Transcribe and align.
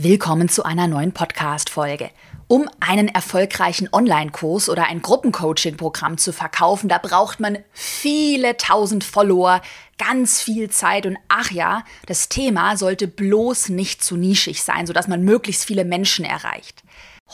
Willkommen 0.00 0.48
zu 0.48 0.62
einer 0.62 0.86
neuen 0.86 1.10
Podcast-Folge. 1.10 2.10
Um 2.46 2.70
einen 2.78 3.08
erfolgreichen 3.08 3.88
Online-Kurs 3.90 4.68
oder 4.68 4.86
ein 4.86 5.02
Gruppencoaching-Programm 5.02 6.18
zu 6.18 6.32
verkaufen, 6.32 6.88
da 6.88 6.98
braucht 6.98 7.40
man 7.40 7.58
viele 7.72 8.56
tausend 8.56 9.02
Follower, 9.02 9.60
ganz 9.98 10.40
viel 10.40 10.70
Zeit 10.70 11.04
und 11.04 11.18
ach 11.26 11.50
ja, 11.50 11.82
das 12.06 12.28
Thema 12.28 12.76
sollte 12.76 13.08
bloß 13.08 13.70
nicht 13.70 14.04
zu 14.04 14.16
nischig 14.16 14.62
sein, 14.62 14.86
sodass 14.86 15.08
man 15.08 15.24
möglichst 15.24 15.64
viele 15.64 15.84
Menschen 15.84 16.24
erreicht. 16.24 16.84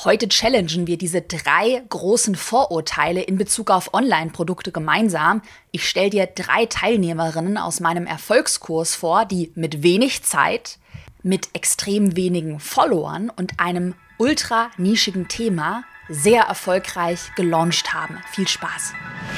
Heute 0.02 0.26
challengen 0.30 0.86
wir 0.86 0.96
diese 0.96 1.20
drei 1.20 1.82
großen 1.90 2.34
Vorurteile 2.34 3.20
in 3.20 3.36
Bezug 3.36 3.70
auf 3.70 3.92
Online-Produkte 3.92 4.72
gemeinsam. 4.72 5.42
Ich 5.70 5.86
stelle 5.86 6.08
dir 6.08 6.26
drei 6.28 6.64
Teilnehmerinnen 6.64 7.58
aus 7.58 7.80
meinem 7.80 8.06
Erfolgskurs 8.06 8.94
vor, 8.94 9.26
die 9.26 9.52
mit 9.54 9.82
wenig 9.82 10.22
Zeit 10.22 10.78
mit 11.24 11.48
extrem 11.54 12.16
wenigen 12.16 12.60
Followern 12.60 13.30
und 13.34 13.58
einem 13.58 13.94
ultra 14.18 14.70
nischigen 14.76 15.26
Thema 15.26 15.82
sehr 16.08 16.42
erfolgreich 16.42 17.32
gelauncht 17.34 17.94
haben. 17.94 18.18
Viel 18.30 18.46
Spaß. 18.46 18.92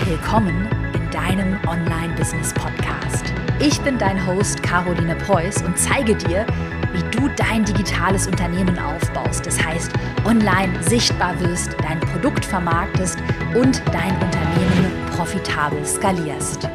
Willkommen 0.04 0.68
in 0.92 1.10
deinem 1.10 1.56
Online-Business-Podcast. 1.66 3.32
Ich 3.60 3.80
bin 3.82 3.98
dein 3.98 4.26
Host 4.26 4.62
Caroline 4.64 5.14
Preuß 5.14 5.62
und 5.62 5.78
zeige 5.78 6.16
dir, 6.16 6.44
wie 6.92 7.16
du 7.16 7.28
dein 7.36 7.64
digitales 7.64 8.26
Unternehmen 8.26 8.78
aufbaust. 8.80 9.46
Das 9.46 9.64
heißt, 9.64 9.92
online 10.24 10.82
sichtbar 10.82 11.38
wirst, 11.40 11.76
dein 11.82 12.00
Produkt 12.00 12.44
vermarktest 12.44 13.18
und 13.54 13.80
dein 13.92 14.12
Unternehmen 14.20 15.06
profitabel 15.12 15.86
skalierst 15.86 16.68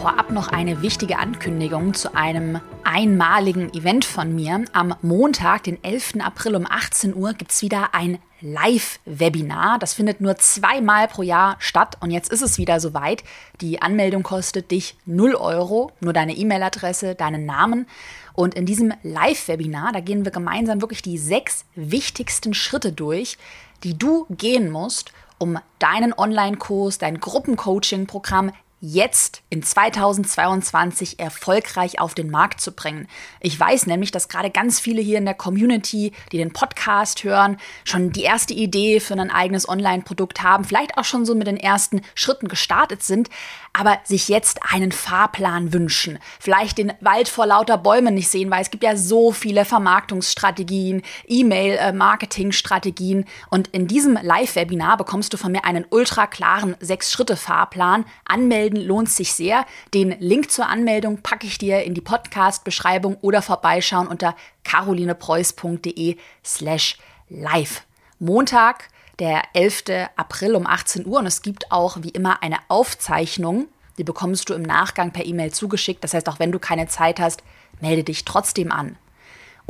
vorab 0.00 0.30
noch 0.30 0.48
eine 0.48 0.80
wichtige 0.80 1.18
Ankündigung 1.18 1.92
zu 1.92 2.14
einem 2.14 2.58
einmaligen 2.84 3.70
Event 3.74 4.06
von 4.06 4.34
mir. 4.34 4.64
Am 4.72 4.94
Montag, 5.02 5.64
den 5.64 5.82
11. 5.84 6.14
April 6.20 6.56
um 6.56 6.66
18 6.66 7.14
Uhr, 7.14 7.34
gibt 7.34 7.50
es 7.50 7.60
wieder 7.60 7.94
ein 7.94 8.18
Live-Webinar. 8.40 9.78
Das 9.78 9.92
findet 9.92 10.22
nur 10.22 10.36
zweimal 10.36 11.06
pro 11.06 11.20
Jahr 11.20 11.56
statt 11.58 11.98
und 12.00 12.10
jetzt 12.10 12.32
ist 12.32 12.40
es 12.40 12.56
wieder 12.56 12.80
soweit. 12.80 13.24
Die 13.60 13.82
Anmeldung 13.82 14.22
kostet 14.22 14.70
dich 14.70 14.96
0 15.04 15.34
Euro, 15.34 15.92
nur 16.00 16.14
deine 16.14 16.34
E-Mail-Adresse, 16.34 17.14
deinen 17.14 17.44
Namen. 17.44 17.86
Und 18.32 18.54
in 18.54 18.64
diesem 18.64 18.94
Live-Webinar, 19.02 19.92
da 19.92 20.00
gehen 20.00 20.24
wir 20.24 20.32
gemeinsam 20.32 20.80
wirklich 20.80 21.02
die 21.02 21.18
sechs 21.18 21.66
wichtigsten 21.74 22.54
Schritte 22.54 22.92
durch, 22.92 23.36
die 23.84 23.98
du 23.98 24.24
gehen 24.30 24.70
musst, 24.70 25.12
um 25.36 25.58
deinen 25.78 26.14
Online-Kurs, 26.14 26.96
dein 26.96 27.20
Gruppencoaching-Programm 27.20 28.52
jetzt 28.80 29.42
in 29.50 29.62
2022 29.62 31.18
erfolgreich 31.18 32.00
auf 32.00 32.14
den 32.14 32.30
Markt 32.30 32.60
zu 32.60 32.72
bringen. 32.72 33.08
Ich 33.40 33.58
weiß 33.58 33.86
nämlich, 33.86 34.10
dass 34.10 34.28
gerade 34.28 34.50
ganz 34.50 34.80
viele 34.80 35.02
hier 35.02 35.18
in 35.18 35.26
der 35.26 35.34
Community, 35.34 36.12
die 36.32 36.38
den 36.38 36.52
Podcast 36.52 37.24
hören, 37.24 37.58
schon 37.84 38.10
die 38.10 38.22
erste 38.22 38.54
Idee 38.54 39.00
für 39.00 39.14
ein 39.14 39.30
eigenes 39.30 39.68
Online-Produkt 39.68 40.42
haben, 40.42 40.64
vielleicht 40.64 40.96
auch 40.96 41.04
schon 41.04 41.26
so 41.26 41.34
mit 41.34 41.46
den 41.46 41.58
ersten 41.58 42.00
Schritten 42.14 42.48
gestartet 42.48 43.02
sind, 43.02 43.28
aber 43.72 43.98
sich 44.04 44.28
jetzt 44.28 44.60
einen 44.72 44.92
Fahrplan 44.92 45.72
wünschen, 45.72 46.18
vielleicht 46.38 46.78
den 46.78 46.92
Wald 47.00 47.28
vor 47.28 47.46
lauter 47.46 47.78
Bäumen 47.78 48.14
nicht 48.14 48.28
sehen, 48.28 48.50
weil 48.50 48.62
es 48.62 48.70
gibt 48.70 48.82
ja 48.82 48.96
so 48.96 49.32
viele 49.32 49.64
Vermarktungsstrategien, 49.64 51.02
E-Mail-Marketing-Strategien 51.26 53.24
und 53.48 53.68
in 53.68 53.86
diesem 53.86 54.18
Live-Webinar 54.20 54.96
bekommst 54.96 55.32
du 55.32 55.36
von 55.36 55.52
mir 55.52 55.64
einen 55.64 55.86
ultra 55.90 56.26
klaren 56.26 56.76
Sechs-Schritte-Fahrplan. 56.80 58.04
Anmelden 58.24 58.80
lohnt 58.80 59.10
sich 59.10 59.32
sehr. 59.34 59.64
Den 59.94 60.16
Link 60.18 60.50
zur 60.50 60.68
Anmeldung 60.68 61.22
packe 61.22 61.46
ich 61.46 61.58
dir 61.58 61.82
in 61.84 61.94
die 61.94 62.00
Podcast-Beschreibung 62.00 63.16
oder 63.20 63.42
vorbeischauen 63.42 64.08
unter 64.08 64.34
carolinepreuß.de 64.64 66.16
slash 66.44 66.98
live. 67.28 67.82
Montag, 68.18 68.88
der 69.20 69.42
11. 69.52 69.84
April 70.16 70.56
um 70.56 70.66
18 70.66 71.06
Uhr 71.06 71.18
und 71.18 71.26
es 71.26 71.42
gibt 71.42 71.70
auch 71.70 71.98
wie 72.02 72.08
immer 72.08 72.42
eine 72.42 72.56
Aufzeichnung. 72.68 73.68
Die 73.98 74.04
bekommst 74.04 74.48
du 74.48 74.54
im 74.54 74.62
Nachgang 74.62 75.12
per 75.12 75.26
E-Mail 75.26 75.52
zugeschickt. 75.52 76.02
Das 76.02 76.14
heißt, 76.14 76.28
auch 76.28 76.38
wenn 76.38 76.52
du 76.52 76.58
keine 76.58 76.88
Zeit 76.88 77.20
hast, 77.20 77.42
melde 77.80 78.02
dich 78.02 78.24
trotzdem 78.24 78.72
an. 78.72 78.96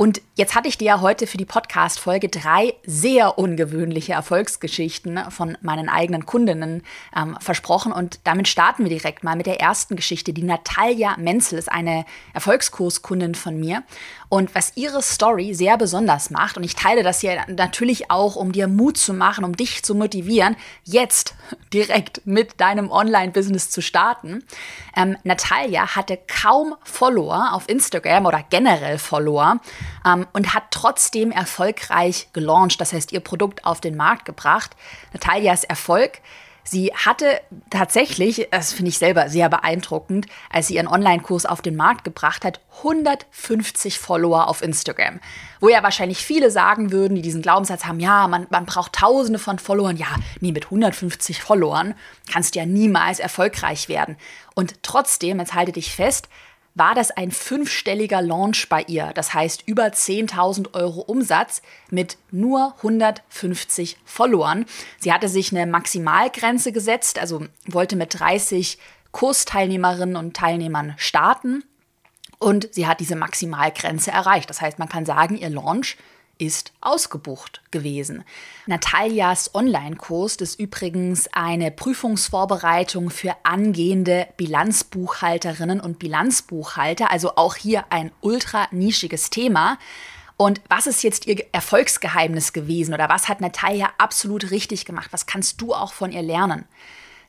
Und 0.01 0.19
jetzt 0.33 0.55
hatte 0.55 0.67
ich 0.67 0.79
dir 0.79 0.85
ja 0.85 1.01
heute 1.01 1.27
für 1.27 1.37
die 1.37 1.45
Podcast-Folge 1.45 2.27
drei 2.27 2.73
sehr 2.83 3.37
ungewöhnliche 3.37 4.13
Erfolgsgeschichten 4.13 5.19
von 5.29 5.59
meinen 5.61 5.89
eigenen 5.89 6.25
Kundinnen 6.25 6.81
ähm, 7.15 7.37
versprochen. 7.39 7.91
Und 7.91 8.19
damit 8.23 8.47
starten 8.47 8.83
wir 8.83 8.89
direkt 8.89 9.23
mal 9.23 9.35
mit 9.35 9.45
der 9.45 9.59
ersten 9.59 9.95
Geschichte. 9.95 10.33
Die 10.33 10.41
Natalia 10.41 11.15
Menzel 11.19 11.59
ist 11.59 11.71
eine 11.71 12.05
Erfolgskurskundin 12.33 13.35
von 13.35 13.59
mir. 13.59 13.83
Und 14.27 14.55
was 14.55 14.71
ihre 14.75 15.03
Story 15.03 15.53
sehr 15.53 15.77
besonders 15.77 16.31
macht, 16.31 16.57
und 16.57 16.63
ich 16.63 16.73
teile 16.73 17.03
das 17.03 17.19
hier 17.19 17.45
natürlich 17.47 18.09
auch, 18.09 18.35
um 18.35 18.53
dir 18.53 18.67
Mut 18.67 18.97
zu 18.97 19.13
machen, 19.13 19.43
um 19.43 19.55
dich 19.55 19.83
zu 19.83 19.93
motivieren, 19.93 20.55
jetzt 20.83 21.35
direkt 21.73 22.25
mit 22.25 22.59
deinem 22.59 22.89
Online-Business 22.89 23.69
zu 23.69 23.83
starten. 23.83 24.43
Ähm, 24.97 25.15
Natalia 25.23 25.95
hatte 25.95 26.17
kaum 26.27 26.73
Follower 26.81 27.49
auf 27.53 27.69
Instagram 27.69 28.25
oder 28.25 28.43
generell 28.49 28.97
Follower 28.97 29.59
ähm, 30.05 30.27
und 30.33 30.53
hat 30.53 30.63
trotzdem 30.71 31.31
erfolgreich 31.31 32.29
gelauncht, 32.33 32.79
das 32.81 32.93
heißt 32.93 33.11
ihr 33.11 33.19
Produkt 33.19 33.65
auf 33.65 33.81
den 33.81 33.95
Markt 33.95 34.25
gebracht. 34.25 34.75
Natalias 35.13 35.63
Erfolg 35.63 36.21
Sie 36.63 36.91
hatte 36.93 37.41
tatsächlich, 37.69 38.47
das 38.51 38.71
finde 38.71 38.89
ich 38.89 38.99
selber 38.99 39.29
sehr 39.29 39.49
beeindruckend, 39.49 40.27
als 40.51 40.67
sie 40.67 40.75
ihren 40.75 40.87
Online-Kurs 40.87 41.45
auf 41.45 41.61
den 41.61 41.75
Markt 41.75 42.03
gebracht 42.03 42.45
hat, 42.45 42.59
150 42.77 43.97
Follower 43.97 44.47
auf 44.47 44.61
Instagram. 44.61 45.19
Wo 45.59 45.69
ja 45.69 45.81
wahrscheinlich 45.81 46.23
viele 46.23 46.51
sagen 46.51 46.91
würden, 46.91 47.15
die 47.15 47.23
diesen 47.23 47.41
Glaubenssatz 47.41 47.85
haben, 47.85 47.99
ja, 47.99 48.27
man, 48.27 48.45
man 48.51 48.65
braucht 48.65 48.93
tausende 48.93 49.39
von 49.39 49.57
Followern. 49.57 49.97
Ja, 49.97 50.15
nee, 50.39 50.51
mit 50.51 50.65
150 50.65 51.41
Followern 51.41 51.95
kannst 52.31 52.53
du 52.53 52.59
ja 52.59 52.65
niemals 52.65 53.19
erfolgreich 53.19 53.89
werden. 53.89 54.15
Und 54.53 54.83
trotzdem, 54.83 55.39
jetzt 55.39 55.55
halte 55.55 55.71
dich 55.71 55.93
fest, 55.93 56.29
war 56.73 56.95
das 56.95 57.11
ein 57.11 57.31
fünfstelliger 57.31 58.21
Launch 58.21 58.69
bei 58.69 58.83
ihr. 58.83 59.11
Das 59.13 59.33
heißt 59.33 59.63
über 59.65 59.87
10.000 59.87 60.73
Euro 60.73 61.01
Umsatz 61.01 61.61
mit 61.89 62.17
nur 62.31 62.73
150 62.77 63.97
Followern. 64.05 64.65
Sie 64.99 65.11
hatte 65.11 65.27
sich 65.27 65.51
eine 65.51 65.69
Maximalgrenze 65.69 66.71
gesetzt, 66.71 67.19
also 67.19 67.45
wollte 67.65 67.95
mit 67.95 68.19
30 68.19 68.77
Kursteilnehmerinnen 69.11 70.15
und 70.15 70.35
Teilnehmern 70.35 70.93
starten. 70.97 71.63
Und 72.39 72.73
sie 72.73 72.87
hat 72.87 72.99
diese 72.99 73.15
Maximalgrenze 73.15 74.11
erreicht. 74.11 74.49
Das 74.49 74.61
heißt, 74.61 74.79
man 74.79 74.89
kann 74.89 75.05
sagen, 75.05 75.37
ihr 75.37 75.49
Launch 75.49 75.97
ist 76.37 76.73
ausgebucht 76.81 77.61
gewesen. 77.71 78.23
Natalias 78.65 79.53
Online-Kurs 79.53 80.37
ist 80.37 80.59
übrigens 80.59 81.27
eine 81.33 81.71
Prüfungsvorbereitung 81.71 83.09
für 83.09 83.35
angehende 83.43 84.27
Bilanzbuchhalterinnen 84.37 85.79
und 85.79 85.99
Bilanzbuchhalter, 85.99 87.11
also 87.11 87.35
auch 87.35 87.55
hier 87.55 87.85
ein 87.89 88.11
ultra 88.21 88.67
nischiges 88.71 89.29
Thema. 89.29 89.77
Und 90.37 90.59
was 90.69 90.87
ist 90.87 91.03
jetzt 91.03 91.27
ihr 91.27 91.45
Erfolgsgeheimnis 91.51 92.51
gewesen 92.51 92.95
oder 92.95 93.09
was 93.09 93.29
hat 93.29 93.41
Natalia 93.41 93.91
absolut 93.99 94.49
richtig 94.49 94.85
gemacht? 94.85 95.13
Was 95.13 95.27
kannst 95.27 95.61
du 95.61 95.73
auch 95.75 95.93
von 95.93 96.11
ihr 96.11 96.23
lernen? 96.23 96.65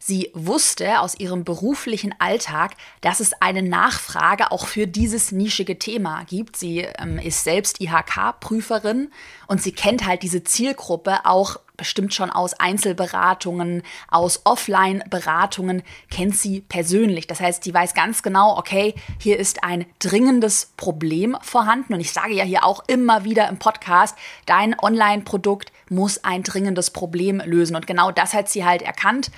Sie 0.04 0.32
wusste 0.34 0.98
aus 0.98 1.14
ihrem 1.20 1.44
beruflichen 1.44 2.12
Alltag, 2.18 2.72
dass 3.02 3.20
es 3.20 3.34
eine 3.34 3.62
Nachfrage 3.62 4.50
auch 4.50 4.66
für 4.66 4.88
dieses 4.88 5.30
nischige 5.30 5.78
Thema 5.78 6.24
gibt. 6.24 6.56
Sie 6.56 6.80
ähm, 6.80 7.18
ist 7.18 7.44
selbst 7.44 7.80
IHK-Prüferin 7.80 9.12
und 9.46 9.62
sie 9.62 9.70
kennt 9.70 10.04
halt 10.04 10.24
diese 10.24 10.42
Zielgruppe 10.42 11.20
auch 11.22 11.60
bestimmt 11.82 12.14
schon 12.14 12.30
aus 12.30 12.54
Einzelberatungen, 12.54 13.82
aus 14.06 14.42
Offline-Beratungen, 14.44 15.82
kennt 16.12 16.36
sie 16.36 16.60
persönlich. 16.60 17.26
Das 17.26 17.40
heißt, 17.40 17.64
sie 17.64 17.74
weiß 17.74 17.94
ganz 17.94 18.22
genau, 18.22 18.56
okay, 18.56 18.94
hier 19.18 19.36
ist 19.36 19.64
ein 19.64 19.84
dringendes 19.98 20.72
Problem 20.76 21.36
vorhanden. 21.42 21.94
Und 21.94 22.00
ich 22.00 22.12
sage 22.12 22.34
ja 22.34 22.44
hier 22.44 22.64
auch 22.64 22.84
immer 22.86 23.24
wieder 23.24 23.48
im 23.48 23.58
Podcast, 23.58 24.16
dein 24.46 24.78
Online-Produkt 24.78 25.72
muss 25.88 26.22
ein 26.22 26.44
dringendes 26.44 26.90
Problem 26.92 27.42
lösen. 27.44 27.74
Und 27.74 27.88
genau 27.88 28.12
das 28.12 28.32
hat 28.32 28.48
sie 28.48 28.64
halt 28.64 28.82
erkannt 28.82 29.32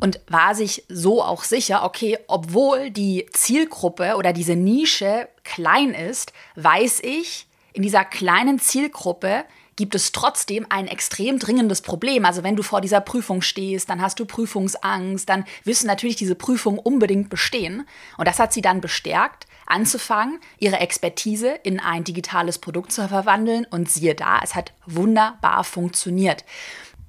und 0.00 0.20
war 0.26 0.54
sich 0.54 0.84
so 0.88 1.22
auch 1.22 1.44
sicher, 1.44 1.84
okay, 1.84 2.18
obwohl 2.28 2.90
die 2.90 3.26
Zielgruppe 3.34 4.16
oder 4.16 4.32
diese 4.32 4.56
Nische 4.56 5.28
klein 5.44 5.92
ist, 5.92 6.32
weiß 6.56 7.00
ich, 7.02 7.46
in 7.74 7.82
dieser 7.82 8.06
kleinen 8.06 8.58
Zielgruppe 8.58 9.44
gibt 9.80 9.94
es 9.94 10.12
trotzdem 10.12 10.66
ein 10.68 10.86
extrem 10.88 11.38
dringendes 11.38 11.80
Problem. 11.80 12.26
Also 12.26 12.42
wenn 12.42 12.54
du 12.54 12.62
vor 12.62 12.82
dieser 12.82 13.00
Prüfung 13.00 13.40
stehst, 13.40 13.88
dann 13.88 14.02
hast 14.02 14.20
du 14.20 14.26
Prüfungsangst, 14.26 15.26
dann 15.26 15.46
wirst 15.64 15.84
du 15.84 15.86
natürlich 15.86 16.16
diese 16.16 16.34
Prüfung 16.34 16.78
unbedingt 16.78 17.30
bestehen. 17.30 17.88
Und 18.18 18.28
das 18.28 18.38
hat 18.38 18.52
sie 18.52 18.60
dann 18.60 18.82
bestärkt, 18.82 19.46
anzufangen, 19.64 20.38
ihre 20.58 20.80
Expertise 20.80 21.58
in 21.62 21.80
ein 21.80 22.04
digitales 22.04 22.58
Produkt 22.58 22.92
zu 22.92 23.08
verwandeln. 23.08 23.66
Und 23.70 23.90
siehe 23.90 24.14
da, 24.14 24.40
es 24.42 24.54
hat 24.54 24.74
wunderbar 24.84 25.64
funktioniert. 25.64 26.44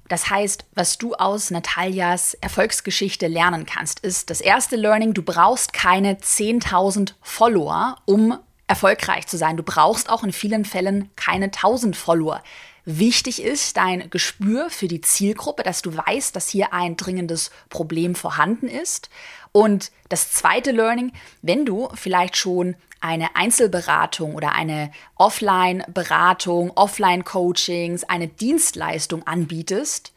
Das 0.08 0.30
heißt, 0.30 0.64
was 0.74 0.98
du 0.98 1.14
aus 1.16 1.52
Natalias 1.52 2.36
Erfolgsgeschichte 2.36 3.28
lernen 3.28 3.66
kannst, 3.66 4.00
ist 4.00 4.30
das 4.30 4.40
erste 4.40 4.78
Learning, 4.78 5.14
du 5.14 5.24
brauchst 5.24 5.74
keine 5.74 6.14
10.000 6.14 7.16
Follower, 7.22 7.98
um 8.06 8.40
erfolgreich 8.72 9.28
zu 9.28 9.38
sein. 9.38 9.58
Du 9.58 9.64
brauchst 9.64 10.10
auch 10.10 10.24
in 10.24 10.32
vielen 10.32 10.64
Fällen 10.64 11.10
keine 11.18 11.46
1000 11.46 11.94
Follower. 11.98 12.42
Wichtig 12.86 13.44
ist 13.44 13.76
dein 13.76 14.10
Gespür 14.10 14.70
für 14.70 14.88
die 14.88 15.02
Zielgruppe, 15.02 15.64
dass 15.64 15.82
du 15.82 15.96
weißt, 15.96 16.34
dass 16.34 16.48
hier 16.48 16.72
ein 16.74 16.96
dringendes 16.96 17.52
Problem 17.68 18.16
vorhanden 18.16 18.70
ist. 18.70 19.10
Und 19.52 19.92
das 20.08 20.32
zweite 20.32 20.72
Learning, 20.72 21.12
wenn 21.42 21.66
du 21.66 21.90
vielleicht 21.96 22.38
schon 22.38 22.76
eine 23.02 23.36
Einzelberatung 23.36 24.36
oder 24.36 24.54
eine 24.54 24.92
Offline-Beratung, 25.16 26.72
Offline-Coachings, 26.74 28.06
eine 28.06 28.30
Dienstleistung 28.30 29.28
anbietest, 29.28 30.14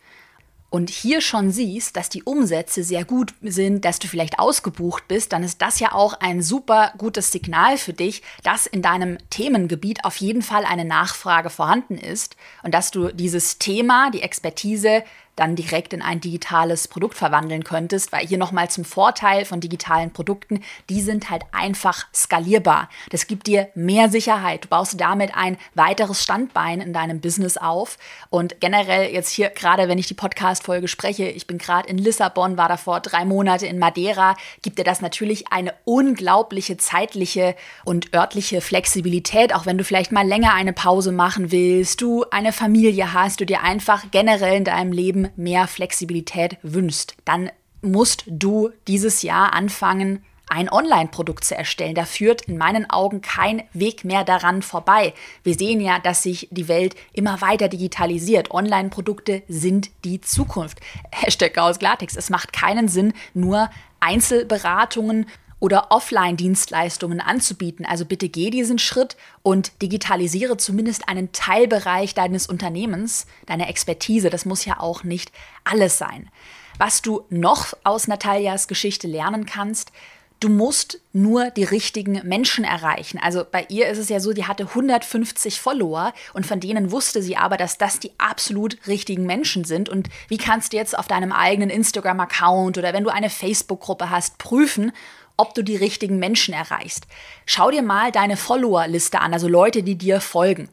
und 0.74 0.90
hier 0.90 1.20
schon 1.20 1.52
siehst, 1.52 1.94
dass 1.96 2.08
die 2.08 2.24
Umsätze 2.24 2.82
sehr 2.82 3.04
gut 3.04 3.32
sind, 3.42 3.84
dass 3.84 4.00
du 4.00 4.08
vielleicht 4.08 4.40
ausgebucht 4.40 5.06
bist, 5.06 5.32
dann 5.32 5.44
ist 5.44 5.62
das 5.62 5.78
ja 5.78 5.92
auch 5.92 6.14
ein 6.14 6.42
super 6.42 6.92
gutes 6.98 7.30
Signal 7.30 7.78
für 7.78 7.92
dich, 7.92 8.22
dass 8.42 8.66
in 8.66 8.82
deinem 8.82 9.18
Themengebiet 9.30 10.04
auf 10.04 10.16
jeden 10.16 10.42
Fall 10.42 10.64
eine 10.64 10.84
Nachfrage 10.84 11.48
vorhanden 11.48 11.96
ist 11.96 12.34
und 12.64 12.74
dass 12.74 12.90
du 12.90 13.12
dieses 13.12 13.58
Thema, 13.58 14.10
die 14.10 14.22
Expertise 14.22 15.04
dann 15.36 15.56
direkt 15.56 15.92
in 15.92 16.02
ein 16.02 16.20
digitales 16.20 16.88
Produkt 16.88 17.16
verwandeln 17.16 17.64
könntest, 17.64 18.12
weil 18.12 18.26
hier 18.26 18.38
nochmal 18.38 18.70
zum 18.70 18.84
Vorteil 18.84 19.44
von 19.44 19.60
digitalen 19.60 20.12
Produkten, 20.12 20.62
die 20.88 21.00
sind 21.00 21.30
halt 21.30 21.42
einfach 21.52 22.06
skalierbar. 22.14 22.88
Das 23.10 23.26
gibt 23.26 23.46
dir 23.46 23.68
mehr 23.74 24.08
Sicherheit. 24.08 24.64
Du 24.64 24.68
baust 24.68 25.00
damit 25.00 25.34
ein 25.34 25.56
weiteres 25.74 26.22
Standbein 26.22 26.80
in 26.80 26.92
deinem 26.92 27.20
Business 27.20 27.56
auf. 27.56 27.98
Und 28.30 28.60
generell 28.60 29.12
jetzt 29.12 29.30
hier, 29.30 29.50
gerade 29.50 29.88
wenn 29.88 29.98
ich 29.98 30.06
die 30.06 30.14
Podcast-Folge 30.14 30.88
spreche, 30.88 31.24
ich 31.24 31.46
bin 31.46 31.58
gerade 31.58 31.88
in 31.88 31.98
Lissabon, 31.98 32.56
war 32.56 32.68
davor 32.68 33.00
drei 33.00 33.24
Monate 33.24 33.66
in 33.66 33.78
Madeira, 33.78 34.36
gibt 34.62 34.78
dir 34.78 34.84
das 34.84 35.00
natürlich 35.00 35.52
eine 35.52 35.74
unglaubliche 35.84 36.76
zeitliche 36.76 37.56
und 37.84 38.14
örtliche 38.14 38.60
Flexibilität, 38.60 39.54
auch 39.54 39.66
wenn 39.66 39.78
du 39.78 39.84
vielleicht 39.84 40.12
mal 40.12 40.26
länger 40.26 40.54
eine 40.54 40.72
Pause 40.72 41.12
machen 41.12 41.50
willst, 41.50 42.00
du 42.00 42.24
eine 42.30 42.52
Familie 42.52 43.12
hast, 43.12 43.40
du 43.40 43.46
dir 43.46 43.62
einfach 43.62 44.04
generell 44.10 44.56
in 44.56 44.64
deinem 44.64 44.92
Leben 44.92 45.23
mehr 45.36 45.66
Flexibilität 45.66 46.58
wünschst, 46.62 47.16
dann 47.24 47.50
musst 47.82 48.24
du 48.26 48.70
dieses 48.86 49.22
Jahr 49.22 49.52
anfangen, 49.52 50.24
ein 50.48 50.70
Online-Produkt 50.70 51.44
zu 51.44 51.56
erstellen. 51.56 51.94
Da 51.94 52.04
führt 52.04 52.42
in 52.42 52.58
meinen 52.58 52.88
Augen 52.88 53.22
kein 53.22 53.62
Weg 53.72 54.04
mehr 54.04 54.24
daran 54.24 54.62
vorbei. 54.62 55.14
Wir 55.42 55.54
sehen 55.54 55.80
ja, 55.80 55.98
dass 55.98 56.22
sich 56.22 56.48
die 56.50 56.68
Welt 56.68 56.94
immer 57.12 57.40
weiter 57.40 57.68
digitalisiert. 57.68 58.50
Online-Produkte 58.50 59.42
sind 59.48 59.90
die 60.04 60.20
Zukunft. 60.20 60.80
Hashtag 61.12 61.56
aus 61.58 61.78
Klartext. 61.78 62.16
Es 62.16 62.30
macht 62.30 62.52
keinen 62.52 62.88
Sinn, 62.88 63.14
nur 63.32 63.70
Einzelberatungen 64.00 65.26
oder 65.60 65.90
Offline-Dienstleistungen 65.90 67.20
anzubieten. 67.20 67.86
Also 67.86 68.04
bitte 68.04 68.28
geh 68.28 68.50
diesen 68.50 68.78
Schritt 68.78 69.16
und 69.42 69.80
digitalisiere 69.82 70.56
zumindest 70.56 71.08
einen 71.08 71.32
Teilbereich 71.32 72.14
deines 72.14 72.46
Unternehmens, 72.46 73.26
deiner 73.46 73.68
Expertise. 73.68 74.30
Das 74.30 74.44
muss 74.44 74.64
ja 74.64 74.80
auch 74.80 75.04
nicht 75.04 75.32
alles 75.64 75.98
sein. 75.98 76.28
Was 76.78 77.02
du 77.02 77.24
noch 77.30 77.74
aus 77.84 78.08
Natalias 78.08 78.68
Geschichte 78.68 79.06
lernen 79.06 79.46
kannst, 79.46 79.92
du 80.40 80.48
musst 80.50 81.00
nur 81.12 81.50
die 81.50 81.64
richtigen 81.64 82.20
Menschen 82.24 82.64
erreichen. 82.64 83.18
Also 83.22 83.44
bei 83.50 83.64
ihr 83.70 83.88
ist 83.88 83.98
es 83.98 84.10
ja 84.10 84.20
so, 84.20 84.32
die 84.32 84.44
hatte 84.46 84.64
150 84.64 85.60
Follower 85.60 86.12
und 86.34 86.44
von 86.44 86.60
denen 86.60 86.90
wusste 86.90 87.22
sie 87.22 87.36
aber, 87.36 87.56
dass 87.56 87.78
das 87.78 87.98
die 87.98 88.12
absolut 88.18 88.76
richtigen 88.86 89.24
Menschen 89.24 89.64
sind. 89.64 89.88
Und 89.88 90.08
wie 90.28 90.36
kannst 90.36 90.72
du 90.72 90.76
jetzt 90.76 90.98
auf 90.98 91.06
deinem 91.06 91.32
eigenen 91.32 91.70
Instagram-Account 91.70 92.76
oder 92.76 92.92
wenn 92.92 93.04
du 93.04 93.10
eine 93.10 93.30
Facebook-Gruppe 93.30 94.10
hast, 94.10 94.36
prüfen, 94.38 94.92
ob 95.36 95.54
du 95.54 95.62
die 95.62 95.76
richtigen 95.76 96.18
Menschen 96.18 96.54
erreichst. 96.54 97.06
Schau 97.46 97.70
dir 97.70 97.82
mal 97.82 98.12
deine 98.12 98.36
Follower-Liste 98.36 99.20
an, 99.20 99.32
also 99.32 99.48
Leute, 99.48 99.82
die 99.82 99.96
dir 99.96 100.20
folgen. 100.20 100.68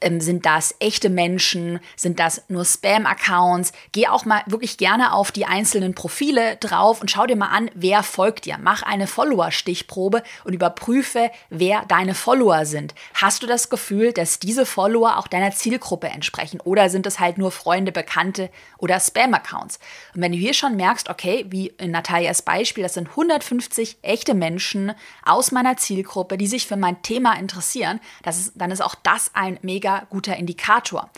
Ähm, 0.00 0.20
sind 0.20 0.46
das 0.46 0.74
echte 0.78 1.10
Menschen? 1.10 1.80
Sind 1.96 2.20
das 2.20 2.42
nur 2.48 2.64
Spam-Accounts? 2.64 3.72
Geh 3.92 4.08
auch 4.08 4.24
mal 4.24 4.42
wirklich 4.46 4.78
gerne 4.78 5.12
auf 5.12 5.32
die 5.32 5.46
einzelnen 5.46 5.94
Profile 5.94 6.56
drauf 6.56 7.00
und 7.00 7.10
schau 7.10 7.26
dir 7.26 7.36
mal 7.36 7.48
an, 7.48 7.70
wer 7.74 8.02
folgt 8.02 8.44
dir. 8.44 8.58
Mach 8.60 8.82
eine 8.82 9.06
Follower-Stichprobe 9.06 10.22
und 10.44 10.52
überprüfe, 10.52 11.30
wer 11.50 11.84
deine 11.86 12.14
Follower 12.14 12.64
sind. 12.64 12.94
Hast 13.14 13.42
du 13.42 13.46
das 13.46 13.70
Gefühl, 13.70 14.12
dass 14.12 14.38
diese 14.38 14.66
Follower 14.66 15.18
auch 15.18 15.26
deiner 15.26 15.50
Zielgruppe 15.50 16.08
entsprechen? 16.08 16.60
Oder 16.60 16.90
sind 16.90 17.06
es 17.06 17.18
halt 17.18 17.38
nur 17.38 17.50
Freunde, 17.50 17.92
Bekannte 17.92 18.50
oder 18.78 19.00
Spam-Accounts? 19.00 19.78
Und 20.14 20.22
wenn 20.22 20.32
du 20.32 20.38
hier 20.38 20.54
schon 20.54 20.76
merkst, 20.76 21.08
okay, 21.08 21.46
wie 21.48 21.68
in 21.78 21.90
Natalias 21.90 22.42
Beispiel, 22.42 22.84
das 22.84 22.94
sind 22.94 23.08
150 23.08 23.98
echte 24.02 24.34
Menschen 24.34 24.92
aus 25.24 25.52
meiner 25.52 25.76
Zielgruppe, 25.76 26.38
die 26.38 26.46
sich 26.46 26.66
für 26.66 26.76
mein 26.76 27.02
Thema 27.02 27.34
interessieren, 27.38 28.00
ist, 28.24 28.52
dann 28.54 28.70
ist 28.70 28.82
auch 28.82 28.94
das 28.94 29.30
ein 29.34 29.58
mega 29.62 29.87
mega 29.88 30.06
guter 30.10 30.36
Indikator. 30.36 31.10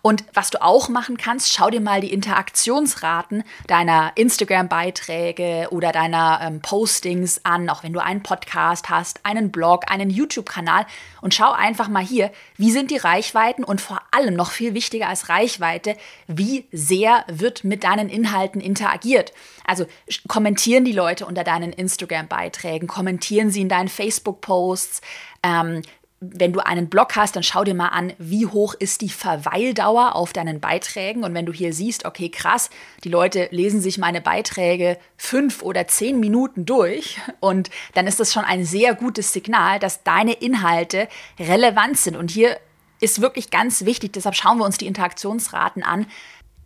Und 0.00 0.24
was 0.32 0.50
du 0.50 0.62
auch 0.62 0.88
machen 0.88 1.16
kannst, 1.16 1.52
schau 1.52 1.70
dir 1.70 1.80
mal 1.80 2.00
die 2.00 2.12
Interaktionsraten 2.12 3.42
deiner 3.66 4.12
Instagram-Beiträge 4.14 5.68
oder 5.70 5.90
deiner 5.90 6.40
ähm, 6.42 6.60
Postings 6.60 7.44
an, 7.44 7.68
auch 7.68 7.82
wenn 7.82 7.92
du 7.92 8.02
einen 8.02 8.22
Podcast 8.22 8.90
hast, 8.90 9.20
einen 9.24 9.50
Blog, 9.50 9.90
einen 9.90 10.08
YouTube-Kanal 10.08 10.86
und 11.20 11.34
schau 11.34 11.50
einfach 11.50 11.88
mal 11.88 12.04
hier, 12.04 12.30
wie 12.56 12.70
sind 12.70 12.92
die 12.92 12.96
Reichweiten 12.96 13.64
und 13.64 13.80
vor 13.80 14.00
allem 14.12 14.34
noch 14.34 14.52
viel 14.52 14.72
wichtiger 14.72 15.08
als 15.08 15.28
Reichweite, 15.28 15.96
wie 16.28 16.66
sehr 16.70 17.24
wird 17.26 17.64
mit 17.64 17.82
deinen 17.82 18.08
Inhalten 18.08 18.60
interagiert. 18.60 19.32
Also 19.66 19.84
kommentieren 20.28 20.84
die 20.84 20.92
Leute 20.92 21.26
unter 21.26 21.42
deinen 21.42 21.72
Instagram-Beiträgen, 21.72 22.86
kommentieren 22.86 23.50
sie 23.50 23.62
in 23.62 23.68
deinen 23.68 23.88
Facebook-Posts, 23.88 25.00
ähm, 25.42 25.82
wenn 26.20 26.52
du 26.52 26.60
einen 26.60 26.88
Blog 26.88 27.14
hast, 27.14 27.36
dann 27.36 27.44
schau 27.44 27.62
dir 27.62 27.74
mal 27.74 27.88
an, 27.88 28.12
wie 28.18 28.46
hoch 28.46 28.74
ist 28.74 29.02
die 29.02 29.08
Verweildauer 29.08 30.16
auf 30.16 30.32
deinen 30.32 30.58
Beiträgen. 30.58 31.22
Und 31.22 31.32
wenn 31.34 31.46
du 31.46 31.52
hier 31.52 31.72
siehst, 31.72 32.04
okay, 32.04 32.28
krass, 32.28 32.70
die 33.04 33.08
Leute 33.08 33.48
lesen 33.52 33.80
sich 33.80 33.98
meine 33.98 34.20
Beiträge 34.20 34.98
fünf 35.16 35.62
oder 35.62 35.86
zehn 35.86 36.18
Minuten 36.18 36.66
durch 36.66 37.18
und 37.40 37.70
dann 37.94 38.06
ist 38.06 38.18
das 38.18 38.32
schon 38.32 38.44
ein 38.44 38.64
sehr 38.64 38.94
gutes 38.94 39.32
Signal, 39.32 39.78
dass 39.78 40.02
deine 40.02 40.32
Inhalte 40.32 41.08
relevant 41.38 41.98
sind. 41.98 42.16
Und 42.16 42.30
hier 42.30 42.58
ist 43.00 43.20
wirklich 43.20 43.50
ganz 43.50 43.84
wichtig, 43.84 44.12
deshalb 44.12 44.34
schauen 44.34 44.58
wir 44.58 44.64
uns 44.64 44.78
die 44.78 44.86
Interaktionsraten 44.86 45.84
an. 45.84 46.06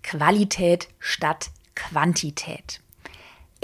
Qualität 0.02 0.88
statt 0.99 1.50
Quantität. 1.75 2.81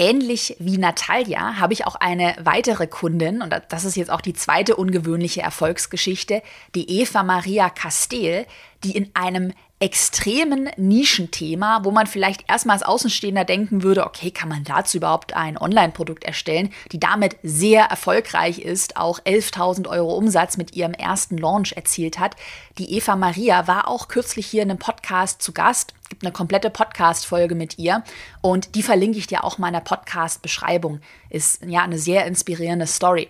Ähnlich 0.01 0.55
wie 0.61 0.79
Natalia 0.79 1.57
habe 1.59 1.73
ich 1.73 1.85
auch 1.85 1.97
eine 1.97 2.37
weitere 2.41 2.87
Kundin, 2.87 3.43
und 3.43 3.53
das 3.69 3.85
ist 3.85 3.97
jetzt 3.97 4.11
auch 4.11 4.21
die 4.21 4.33
zweite 4.33 4.77
ungewöhnliche 4.77 5.43
Erfolgsgeschichte, 5.43 6.41
die 6.77 7.01
Eva 7.01 7.25
Maria 7.25 7.69
Castel, 7.69 8.47
die 8.85 8.97
in 8.97 9.11
einem 9.15 9.53
extremen 9.81 10.69
Nischenthema, 10.77 11.85
wo 11.85 11.93
man 11.93 12.09
vielleicht 12.09 12.49
erstmal 12.49 12.75
als 12.75 12.83
Außenstehender 12.83 13.45
denken 13.45 13.85
würde, 13.85 14.07
okay, 14.07 14.33
kann 14.33 14.49
man 14.49 14.65
dazu 14.65 14.97
überhaupt 14.97 15.35
ein 15.35 15.57
Online-Produkt 15.57 16.25
erstellen, 16.25 16.71
die 16.91 16.99
damit 16.99 17.37
sehr 17.45 17.85
erfolgreich 17.85 18.59
ist, 18.59 18.97
auch 18.97 19.21
11.000 19.21 19.89
Euro 19.89 20.17
Umsatz 20.17 20.57
mit 20.57 20.75
ihrem 20.75 20.95
ersten 20.95 21.39
Launch 21.39 21.75
erzielt 21.75 22.19
hat. 22.19 22.35
Die 22.79 22.97
Eva 22.97 23.15
Maria 23.15 23.69
war 23.69 23.87
auch 23.87 24.09
kürzlich 24.09 24.47
hier 24.47 24.63
in 24.63 24.71
einem 24.71 24.81
Podcast 24.81 25.43
zu 25.43 25.53
Gast, 25.53 25.95
gibt 26.09 26.25
eine 26.25 26.33
komplette 26.33 26.71
Podcast-Folge 26.71 27.55
mit 27.55 27.79
ihr 27.79 28.03
und 28.41 28.75
die 28.75 28.83
verlinke 28.83 29.19
ich 29.19 29.29
dir 29.29 29.45
auch 29.45 29.59
mal 29.59 29.69
in 29.69 29.75
der 29.75 29.81
Podcast-Beschreibung. 29.81 31.01
Ist 31.31 31.63
ja 31.65 31.83
eine 31.83 31.99
sehr 31.99 32.27
inspirierende 32.27 32.87
Story. 32.87 33.29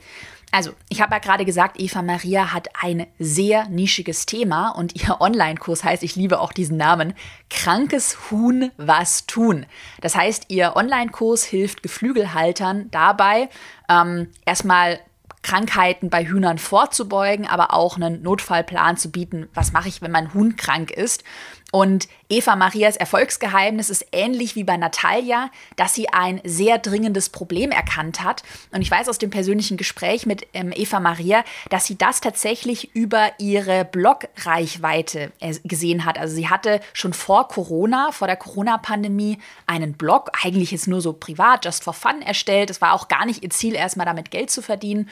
Also, 0.50 0.72
ich 0.88 1.02
habe 1.02 1.12
ja 1.12 1.18
gerade 1.18 1.44
gesagt, 1.44 1.78
Eva 1.78 2.00
Maria 2.00 2.52
hat 2.52 2.68
ein 2.80 3.06
sehr 3.18 3.68
nischiges 3.68 4.24
Thema 4.24 4.70
und 4.70 4.96
ihr 4.96 5.20
Online-Kurs 5.20 5.84
heißt, 5.84 6.02
ich 6.02 6.16
liebe 6.16 6.40
auch 6.40 6.52
diesen 6.52 6.78
Namen, 6.78 7.12
Krankes 7.50 8.30
Huhn 8.30 8.70
was 8.78 9.26
tun. 9.26 9.66
Das 10.00 10.14
heißt, 10.16 10.46
ihr 10.48 10.74
Online-Kurs 10.74 11.44
hilft 11.44 11.82
Geflügelhaltern 11.82 12.90
dabei, 12.90 13.50
ähm, 13.90 14.28
erstmal 14.46 15.00
Krankheiten 15.42 16.10
bei 16.10 16.26
Hühnern 16.26 16.58
vorzubeugen, 16.58 17.46
aber 17.46 17.72
auch 17.72 17.96
einen 17.96 18.22
Notfallplan 18.22 18.96
zu 18.96 19.10
bieten. 19.10 19.48
Was 19.54 19.72
mache 19.72 19.88
ich, 19.88 20.02
wenn 20.02 20.10
mein 20.10 20.34
Huhn 20.34 20.56
krank 20.56 20.90
ist? 20.90 21.24
Und 21.70 22.08
Eva 22.30 22.56
Marias 22.56 22.96
Erfolgsgeheimnis 22.96 23.90
ist 23.90 24.06
ähnlich 24.12 24.56
wie 24.56 24.64
bei 24.64 24.78
Natalia, 24.78 25.50
dass 25.76 25.94
sie 25.94 26.08
ein 26.08 26.40
sehr 26.42 26.78
dringendes 26.78 27.28
Problem 27.28 27.70
erkannt 27.70 28.22
hat. 28.22 28.42
Und 28.72 28.80
ich 28.80 28.90
weiß 28.90 29.06
aus 29.08 29.18
dem 29.18 29.28
persönlichen 29.28 29.76
Gespräch 29.76 30.25
mit 30.25 30.46
ähm, 30.54 30.72
Eva 30.75 30.98
Maria, 30.98 31.44
dass 31.68 31.84
sie 31.84 31.98
das 31.98 32.22
tatsächlich 32.22 32.94
über 32.94 33.32
ihre 33.38 33.84
Blog-Reichweite 33.84 35.30
äh, 35.40 35.54
gesehen 35.64 36.06
hat. 36.06 36.18
Also 36.18 36.34
sie 36.34 36.48
hatte 36.48 36.80
schon 36.94 37.12
vor 37.12 37.48
Corona, 37.48 38.12
vor 38.12 38.28
der 38.28 38.37
Corona-Pandemie, 38.37 39.38
einen 39.66 39.92
Blog, 39.92 40.30
eigentlich 40.42 40.70
jetzt 40.70 40.88
nur 40.88 41.02
so 41.02 41.12
privat, 41.12 41.66
just 41.66 41.84
for 41.84 41.92
fun 41.92 42.22
erstellt. 42.22 42.70
Es 42.70 42.80
war 42.80 42.94
auch 42.94 43.08
gar 43.08 43.26
nicht 43.26 43.42
ihr 43.42 43.50
Ziel, 43.50 43.75
erstmal 43.75 44.06
damit 44.06 44.30
Geld 44.30 44.50
zu 44.50 44.62
verdienen. 44.62 45.10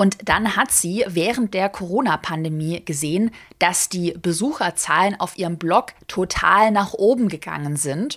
Und 0.00 0.28
dann 0.28 0.54
hat 0.54 0.70
sie 0.70 1.04
während 1.08 1.54
der 1.54 1.68
Corona-Pandemie 1.68 2.84
gesehen, 2.84 3.32
dass 3.58 3.88
die 3.88 4.12
Besucherzahlen 4.12 5.18
auf 5.18 5.36
ihrem 5.36 5.58
Blog 5.58 5.86
total 6.06 6.70
nach 6.70 6.94
oben 6.94 7.28
gegangen 7.28 7.74
sind. 7.74 8.16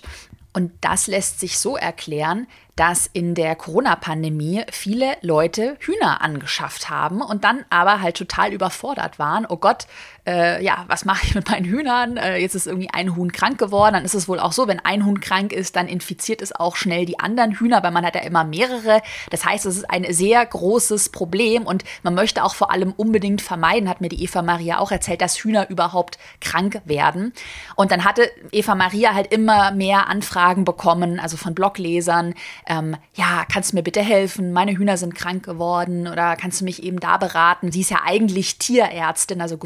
Und 0.52 0.70
das 0.80 1.08
lässt 1.08 1.40
sich 1.40 1.58
so 1.58 1.76
erklären, 1.76 2.46
dass 2.76 3.10
in 3.12 3.34
der 3.34 3.56
Corona-Pandemie 3.56 4.62
viele 4.70 5.16
Leute 5.22 5.76
Hühner 5.80 6.20
angeschafft 6.20 6.88
haben 6.88 7.20
und 7.20 7.42
dann 7.42 7.64
aber 7.68 8.00
halt 8.00 8.16
total 8.16 8.52
überfordert 8.52 9.18
waren. 9.18 9.44
Oh 9.48 9.56
Gott, 9.56 9.88
äh, 10.24 10.62
ja, 10.64 10.84
was 10.86 11.04
mache 11.04 11.26
ich 11.26 11.34
mit 11.34 11.48
meinen 11.50 11.64
Hühnern? 11.64 12.16
Äh, 12.16 12.36
jetzt 12.36 12.54
ist 12.54 12.68
irgendwie 12.68 12.90
ein 12.92 13.16
Huhn 13.16 13.32
krank 13.32 13.58
geworden. 13.58 13.94
Dann 13.94 14.04
ist 14.04 14.14
es 14.14 14.28
wohl 14.28 14.38
auch 14.38 14.52
so, 14.52 14.68
wenn 14.68 14.78
ein 14.78 15.04
Huhn 15.04 15.20
krank 15.20 15.52
ist, 15.52 15.74
dann 15.74 15.88
infiziert 15.88 16.42
es 16.42 16.54
auch 16.54 16.76
schnell 16.76 17.06
die 17.06 17.18
anderen 17.18 17.52
Hühner, 17.52 17.82
weil 17.82 17.90
man 17.90 18.06
hat 18.06 18.14
ja 18.14 18.20
immer 18.20 18.44
mehrere. 18.44 19.02
Das 19.30 19.44
heißt, 19.44 19.66
es 19.66 19.76
ist 19.78 19.90
ein 19.90 20.06
sehr 20.12 20.44
großes 20.46 21.08
Problem 21.08 21.64
und 21.64 21.82
man 22.04 22.14
möchte 22.14 22.44
auch 22.44 22.54
vor 22.54 22.70
allem 22.70 22.92
unbedingt 22.92 23.42
vermeiden, 23.42 23.88
hat 23.88 24.00
mir 24.00 24.08
die 24.08 24.22
Eva 24.22 24.42
Maria 24.42 24.78
auch 24.78 24.92
erzählt, 24.92 25.20
dass 25.20 25.38
Hühner 25.38 25.68
überhaupt 25.70 26.18
krank 26.40 26.80
werden. 26.84 27.32
Und 27.74 27.90
dann 27.90 28.04
hatte 28.04 28.30
Eva 28.52 28.76
Maria 28.76 29.14
halt 29.14 29.32
immer 29.32 29.72
mehr 29.72 30.08
Anfragen 30.08 30.64
bekommen, 30.64 31.18
also 31.18 31.36
von 31.36 31.54
Bloglesern, 31.54 32.34
ähm, 32.66 32.96
ja, 33.14 33.44
kannst 33.50 33.72
du 33.72 33.76
mir 33.76 33.82
bitte 33.82 34.02
helfen? 34.02 34.52
Meine 34.52 34.76
Hühner 34.76 34.96
sind 34.96 35.16
krank 35.16 35.44
geworden 35.44 36.06
oder 36.06 36.36
kannst 36.36 36.60
du 36.60 36.64
mich 36.64 36.82
eben 36.84 37.00
da 37.00 37.16
beraten? 37.16 37.72
Sie 37.72 37.80
ist 37.80 37.90
ja 37.90 38.02
eigentlich 38.04 38.58
Tierärztin, 38.58 39.40
also 39.40 39.58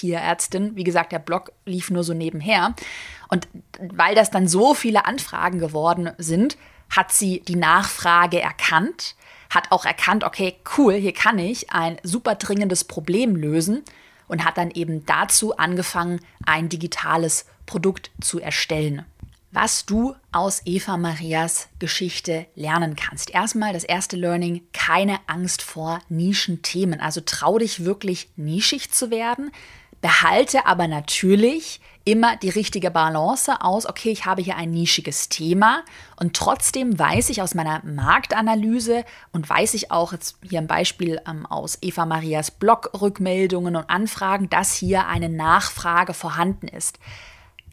Geflügeltierärztin. 0.00 0.76
Wie 0.76 0.84
gesagt, 0.84 1.12
der 1.12 1.18
Blog 1.18 1.52
lief 1.64 1.90
nur 1.90 2.04
so 2.04 2.14
nebenher. 2.14 2.74
Und 3.28 3.48
weil 3.80 4.14
das 4.14 4.30
dann 4.30 4.48
so 4.48 4.74
viele 4.74 5.04
Anfragen 5.04 5.58
geworden 5.58 6.10
sind, 6.18 6.56
hat 6.90 7.12
sie 7.12 7.40
die 7.40 7.56
Nachfrage 7.56 8.40
erkannt, 8.40 9.14
hat 9.50 9.70
auch 9.70 9.84
erkannt, 9.84 10.24
okay, 10.24 10.56
cool, 10.76 10.94
hier 10.94 11.12
kann 11.12 11.38
ich 11.38 11.70
ein 11.70 11.98
super 12.02 12.34
dringendes 12.34 12.84
Problem 12.84 13.36
lösen 13.36 13.82
und 14.26 14.44
hat 14.44 14.56
dann 14.56 14.70
eben 14.70 15.04
dazu 15.04 15.56
angefangen, 15.56 16.20
ein 16.46 16.68
digitales 16.68 17.46
Produkt 17.66 18.10
zu 18.20 18.40
erstellen 18.40 19.04
was 19.50 19.86
du 19.86 20.14
aus 20.30 20.62
Eva 20.66 20.96
Marias 20.96 21.68
Geschichte 21.78 22.46
lernen 22.54 22.96
kannst. 22.96 23.30
Erstmal 23.30 23.72
das 23.72 23.84
erste 23.84 24.16
Learning, 24.16 24.62
keine 24.72 25.18
Angst 25.26 25.62
vor 25.62 26.00
Nischenthemen. 26.08 27.00
Also 27.00 27.22
trau 27.24 27.58
dich 27.58 27.84
wirklich 27.84 28.28
nischig 28.36 28.90
zu 28.90 29.10
werden, 29.10 29.50
behalte 30.00 30.66
aber 30.66 30.88
natürlich 30.88 31.80
immer 32.04 32.36
die 32.36 32.48
richtige 32.48 32.90
Balance 32.90 33.60
aus, 33.60 33.84
okay, 33.84 34.10
ich 34.10 34.24
habe 34.24 34.40
hier 34.40 34.56
ein 34.56 34.70
nischiges 34.70 35.28
Thema 35.28 35.84
und 36.16 36.34
trotzdem 36.34 36.98
weiß 36.98 37.28
ich 37.28 37.42
aus 37.42 37.54
meiner 37.54 37.84
Marktanalyse 37.84 39.04
und 39.32 39.48
weiß 39.48 39.74
ich 39.74 39.90
auch 39.90 40.12
jetzt 40.12 40.38
hier 40.48 40.60
ein 40.60 40.66
Beispiel 40.66 41.20
ähm, 41.28 41.44
aus 41.44 41.76
Eva 41.82 42.06
Marias 42.06 42.50
Blog-Rückmeldungen 42.50 43.76
und 43.76 43.90
Anfragen, 43.90 44.48
dass 44.48 44.74
hier 44.74 45.06
eine 45.06 45.28
Nachfrage 45.28 46.14
vorhanden 46.14 46.68
ist. 46.68 46.98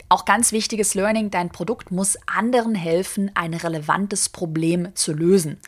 Auch 0.09 0.25
ganz 0.25 0.51
wichtiges 0.51 0.95
Learning, 0.95 1.31
dein 1.31 1.49
Produkt 1.49 1.91
muss 1.91 2.17
anderen 2.27 2.75
helfen, 2.75 3.31
ein 3.35 3.53
relevantes 3.53 4.27
Problem 4.27 4.93
zu 4.95 5.13
lösen. 5.13 5.59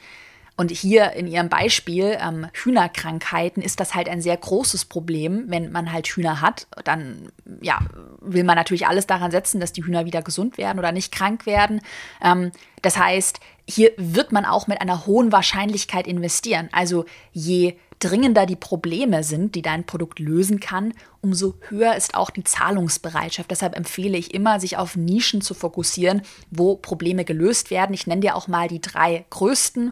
Und 0.57 0.71
hier 0.71 1.13
in 1.13 1.27
Ihrem 1.27 1.49
Beispiel 1.49 2.17
ähm, 2.19 2.47
Hühnerkrankheiten 2.51 3.61
ist 3.61 3.79
das 3.79 3.93
halt 3.93 4.09
ein 4.09 4.23
sehr 4.23 4.35
großes 4.35 4.85
Problem. 4.85 5.45
Wenn 5.47 5.71
man 5.71 5.93
halt 5.93 6.07
Hühner 6.07 6.41
hat, 6.41 6.65
dann 6.83 7.29
ja, 7.61 7.79
will 8.21 8.43
man 8.43 8.55
natürlich 8.55 8.87
alles 8.87 9.05
daran 9.05 9.29
setzen, 9.29 9.59
dass 9.59 9.71
die 9.71 9.85
Hühner 9.85 10.05
wieder 10.05 10.23
gesund 10.23 10.57
werden 10.57 10.79
oder 10.79 10.91
nicht 10.91 11.11
krank 11.11 11.45
werden. 11.45 11.81
Ähm, 12.23 12.51
das 12.81 12.97
heißt, 12.97 13.39
hier 13.69 13.91
wird 13.97 14.31
man 14.31 14.45
auch 14.45 14.65
mit 14.65 14.81
einer 14.81 15.05
hohen 15.05 15.31
Wahrscheinlichkeit 15.31 16.07
investieren. 16.07 16.69
Also 16.71 17.05
je 17.33 17.77
dringender 17.99 18.47
die 18.47 18.55
Probleme 18.55 19.23
sind, 19.23 19.53
die 19.53 19.61
dein 19.61 19.85
Produkt 19.85 20.19
lösen 20.19 20.59
kann, 20.59 20.93
umso 21.21 21.55
höher 21.69 21.95
ist 21.95 22.15
auch 22.15 22.29
die 22.29 22.43
Zahlungsbereitschaft. 22.43 23.51
Deshalb 23.51 23.75
empfehle 23.75 24.17
ich 24.17 24.33
immer, 24.33 24.59
sich 24.59 24.77
auf 24.77 24.95
Nischen 24.95 25.41
zu 25.41 25.53
fokussieren, 25.53 26.21
wo 26.49 26.75
Probleme 26.75 27.25
gelöst 27.25 27.69
werden. 27.69 27.93
Ich 27.93 28.07
nenne 28.07 28.21
dir 28.21 28.35
auch 28.35 28.47
mal 28.47 28.67
die 28.67 28.81
drei 28.81 29.25
größten. 29.29 29.91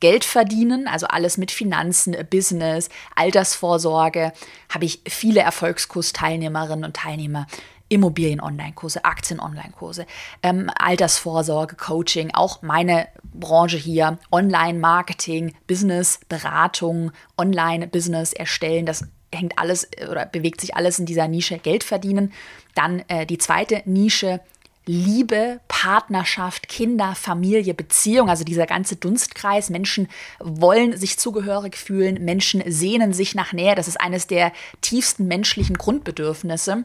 Geld 0.00 0.24
verdienen, 0.24 0.88
also 0.88 1.06
alles 1.06 1.36
mit 1.36 1.50
Finanzen, 1.50 2.16
Business, 2.30 2.88
Altersvorsorge, 3.14 4.32
habe 4.68 4.84
ich 4.84 5.02
viele 5.08 5.40
Erfolgskursteilnehmerinnen 5.40 6.84
und 6.84 6.96
Teilnehmer 6.96 7.46
Immobilien-Online-Kurse, 7.90 9.04
Aktien-Online-Kurse, 9.04 10.06
ähm, 10.42 10.70
Altersvorsorge, 10.78 11.76
Coaching, 11.76 12.30
auch 12.32 12.62
meine 12.62 13.08
Branche 13.34 13.76
hier, 13.76 14.18
Online-Marketing, 14.32 15.54
Business, 15.66 16.20
Beratung, 16.28 17.10
Online-Business 17.36 18.32
erstellen, 18.32 18.86
das 18.86 19.04
hängt 19.34 19.58
alles 19.58 19.88
oder 20.10 20.26
bewegt 20.26 20.60
sich 20.60 20.76
alles 20.76 20.98
in 20.98 21.06
dieser 21.06 21.28
Nische 21.28 21.58
Geld 21.58 21.84
verdienen. 21.84 22.32
Dann 22.74 23.04
äh, 23.08 23.26
die 23.26 23.38
zweite 23.38 23.82
Nische, 23.84 24.40
Liebe, 24.86 25.60
Partnerschaft, 25.68 26.68
Kinder, 26.68 27.14
Familie, 27.14 27.74
Beziehung, 27.74 28.28
also 28.28 28.44
dieser 28.44 28.66
ganze 28.66 28.96
Dunstkreis. 28.96 29.70
Menschen 29.70 30.08
wollen 30.40 30.96
sich 30.96 31.18
zugehörig 31.18 31.76
fühlen, 31.76 32.24
Menschen 32.24 32.62
sehnen 32.66 33.12
sich 33.12 33.34
nach 33.34 33.52
Nähe. 33.52 33.74
Das 33.74 33.88
ist 33.88 34.00
eines 34.00 34.26
der 34.26 34.52
tiefsten 34.80 35.26
menschlichen 35.26 35.76
Grundbedürfnisse. 35.76 36.84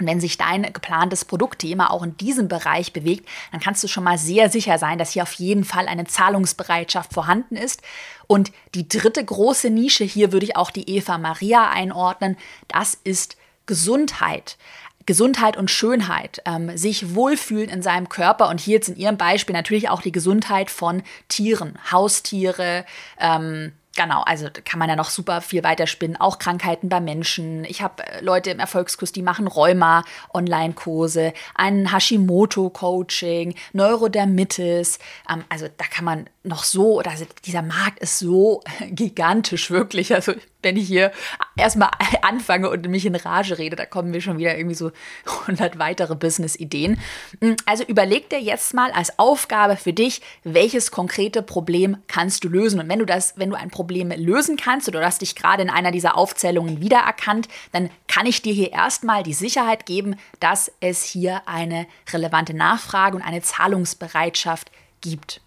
Und 0.00 0.06
wenn 0.06 0.20
sich 0.20 0.36
dein 0.36 0.64
geplantes 0.72 1.24
Produktthema 1.24 1.88
auch 1.90 2.02
in 2.02 2.16
diesem 2.16 2.48
Bereich 2.48 2.92
bewegt, 2.92 3.28
dann 3.52 3.60
kannst 3.60 3.82
du 3.84 3.88
schon 3.88 4.02
mal 4.02 4.18
sehr 4.18 4.50
sicher 4.50 4.76
sein, 4.78 4.98
dass 4.98 5.12
hier 5.12 5.22
auf 5.22 5.34
jeden 5.34 5.64
Fall 5.64 5.86
eine 5.86 6.04
Zahlungsbereitschaft 6.04 7.12
vorhanden 7.12 7.56
ist. 7.56 7.80
Und 8.26 8.50
die 8.74 8.88
dritte 8.88 9.24
große 9.24 9.70
Nische, 9.70 10.04
hier 10.04 10.32
würde 10.32 10.46
ich 10.46 10.56
auch 10.56 10.72
die 10.72 10.88
Eva 10.90 11.16
Maria 11.18 11.70
einordnen, 11.70 12.36
das 12.66 12.98
ist 13.04 13.36
Gesundheit. 13.66 14.56
Gesundheit 15.06 15.56
und 15.56 15.70
Schönheit, 15.70 16.42
ähm, 16.46 16.76
sich 16.76 17.14
wohlfühlen 17.14 17.68
in 17.68 17.82
seinem 17.82 18.08
Körper 18.08 18.48
und 18.48 18.60
hier 18.60 18.74
jetzt 18.74 18.88
in 18.88 18.96
Ihrem 18.96 19.16
Beispiel 19.16 19.54
natürlich 19.54 19.88
auch 19.88 20.02
die 20.02 20.12
Gesundheit 20.12 20.70
von 20.70 21.02
Tieren, 21.28 21.78
Haustiere, 21.90 22.84
ähm, 23.18 23.72
Genau, 23.96 24.22
also 24.22 24.48
kann 24.64 24.80
man 24.80 24.88
ja 24.88 24.96
noch 24.96 25.10
super 25.10 25.40
viel 25.40 25.62
weiterspinnen. 25.62 26.16
Auch 26.16 26.40
Krankheiten 26.40 26.88
bei 26.88 27.00
Menschen. 27.00 27.64
Ich 27.64 27.80
habe 27.80 28.04
äh, 28.04 28.20
Leute 28.22 28.50
im 28.50 28.58
Erfolgskurs, 28.58 29.12
die 29.12 29.22
machen 29.22 29.46
Rheuma, 29.46 30.02
Online-Kurse, 30.32 31.32
ein 31.54 31.92
Hashimoto-Coaching, 31.92 33.54
Neurodermitis. 33.72 34.98
Ähm, 35.30 35.44
also 35.48 35.68
da 35.76 35.84
kann 35.84 36.04
man 36.04 36.28
noch 36.44 36.64
so, 36.64 36.98
oder 36.98 37.10
also 37.10 37.24
dieser 37.46 37.62
Markt 37.62 38.00
ist 38.00 38.18
so 38.18 38.62
gigantisch 38.90 39.70
wirklich. 39.70 40.14
Also 40.14 40.34
wenn 40.62 40.76
ich 40.76 40.86
hier 40.86 41.10
erstmal 41.56 41.90
anfange 42.22 42.68
und 42.68 42.86
mich 42.88 43.06
in 43.06 43.14
Rage 43.14 43.58
rede, 43.58 43.76
da 43.76 43.86
kommen 43.86 44.10
mir 44.10 44.20
schon 44.20 44.38
wieder 44.38 44.56
irgendwie 44.56 44.76
so 44.76 44.92
100 45.46 45.78
weitere 45.78 46.14
Business-Ideen. 46.14 47.00
Hm, 47.40 47.56
also 47.64 47.84
überleg 47.84 48.28
dir 48.28 48.40
jetzt 48.40 48.74
mal 48.74 48.92
als 48.92 49.18
Aufgabe 49.18 49.76
für 49.76 49.94
dich, 49.94 50.20
welches 50.44 50.90
konkrete 50.90 51.42
Problem 51.42 51.96
kannst 52.08 52.44
du 52.44 52.48
lösen. 52.48 52.78
Und 52.78 52.88
wenn 52.90 52.98
du 52.98 53.06
das, 53.06 53.34
wenn 53.36 53.50
du 53.50 53.56
ein 53.56 53.70
Problem 53.70 54.10
lösen 54.10 54.56
kannst 54.56 54.86
oder 54.88 55.00
du 55.00 55.06
hast 55.06 55.22
dich 55.22 55.34
gerade 55.34 55.62
in 55.62 55.70
einer 55.70 55.92
dieser 55.92 56.16
Aufzählungen 56.16 56.80
wiedererkannt, 56.80 57.48
dann 57.72 57.88
kann 58.06 58.26
ich 58.26 58.42
dir 58.42 58.52
hier 58.52 58.72
erstmal 58.72 59.22
die 59.22 59.32
Sicherheit 59.32 59.86
geben, 59.86 60.16
dass 60.40 60.70
es 60.80 61.04
hier 61.04 61.42
eine 61.46 61.86
relevante 62.12 62.52
Nachfrage 62.52 63.16
und 63.16 63.22
eine 63.22 63.40
Zahlungsbereitschaft 63.40 64.70
gibt. 65.00 65.40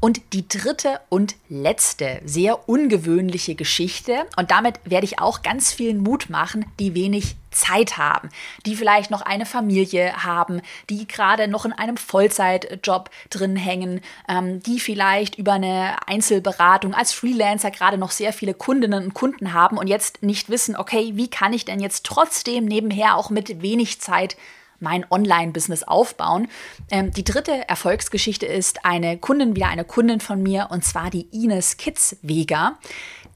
Und 0.00 0.20
die 0.32 0.48
dritte 0.48 1.00
und 1.10 1.36
letzte, 1.48 2.22
sehr 2.24 2.68
ungewöhnliche 2.68 3.54
Geschichte, 3.54 4.26
und 4.36 4.50
damit 4.50 4.80
werde 4.84 5.04
ich 5.04 5.18
auch 5.18 5.42
ganz 5.42 5.72
vielen 5.72 5.98
Mut 5.98 6.30
machen, 6.30 6.64
die 6.78 6.94
wenig 6.94 7.36
Zeit 7.50 7.98
haben, 7.98 8.30
die 8.64 8.76
vielleicht 8.76 9.10
noch 9.10 9.22
eine 9.22 9.44
Familie 9.44 10.24
haben, 10.24 10.62
die 10.88 11.06
gerade 11.06 11.48
noch 11.48 11.64
in 11.64 11.72
einem 11.72 11.96
Vollzeitjob 11.96 13.10
drin 13.28 13.56
hängen, 13.56 14.00
ähm, 14.28 14.62
die 14.62 14.80
vielleicht 14.80 15.36
über 15.36 15.54
eine 15.54 15.96
Einzelberatung 16.06 16.94
als 16.94 17.12
Freelancer 17.12 17.70
gerade 17.70 17.98
noch 17.98 18.12
sehr 18.12 18.32
viele 18.32 18.54
Kundinnen 18.54 19.04
und 19.04 19.14
Kunden 19.14 19.52
haben 19.52 19.78
und 19.78 19.88
jetzt 19.88 20.22
nicht 20.22 20.48
wissen, 20.48 20.76
okay, 20.76 21.12
wie 21.14 21.28
kann 21.28 21.52
ich 21.52 21.64
denn 21.64 21.80
jetzt 21.80 22.06
trotzdem 22.06 22.64
nebenher 22.64 23.16
auch 23.16 23.30
mit 23.30 23.62
wenig 23.62 24.00
Zeit 24.00 24.36
mein 24.80 25.06
Online-Business 25.10 25.82
aufbauen. 25.82 26.48
Ähm, 26.90 27.12
die 27.12 27.24
dritte 27.24 27.68
Erfolgsgeschichte 27.68 28.46
ist 28.46 28.84
eine 28.84 29.18
Kundin, 29.18 29.56
wieder 29.56 29.68
eine 29.68 29.84
Kundin 29.84 30.20
von 30.20 30.42
mir, 30.42 30.68
und 30.70 30.84
zwar 30.84 31.10
die 31.10 31.28
Ines 31.30 31.76
Kitzweger, 31.76 32.78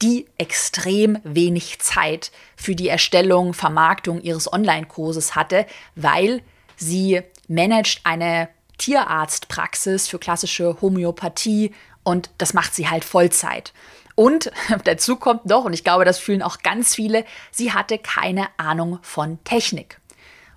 die 0.01 0.27
extrem 0.37 1.19
wenig 1.23 1.79
Zeit 1.79 2.31
für 2.55 2.75
die 2.75 2.89
Erstellung, 2.89 3.53
Vermarktung 3.53 4.21
ihres 4.21 4.51
Online-Kurses 4.51 5.35
hatte, 5.35 5.65
weil 5.95 6.41
sie 6.75 7.21
managt 7.47 8.01
eine 8.03 8.49
Tierarztpraxis 8.77 10.07
für 10.07 10.19
klassische 10.19 10.81
Homöopathie 10.81 11.73
und 12.03 12.29
das 12.37 12.53
macht 12.53 12.75
sie 12.75 12.89
halt 12.89 13.05
Vollzeit. 13.05 13.73
Und 14.15 14.51
dazu 14.83 15.17
kommt 15.17 15.45
noch, 15.45 15.65
und 15.65 15.73
ich 15.73 15.83
glaube, 15.83 16.05
das 16.05 16.19
fühlen 16.19 16.41
auch 16.41 16.59
ganz 16.59 16.95
viele, 16.95 17.25
sie 17.51 17.73
hatte 17.73 17.97
keine 17.97 18.47
Ahnung 18.57 18.99
von 19.01 19.43
Technik. 19.43 19.99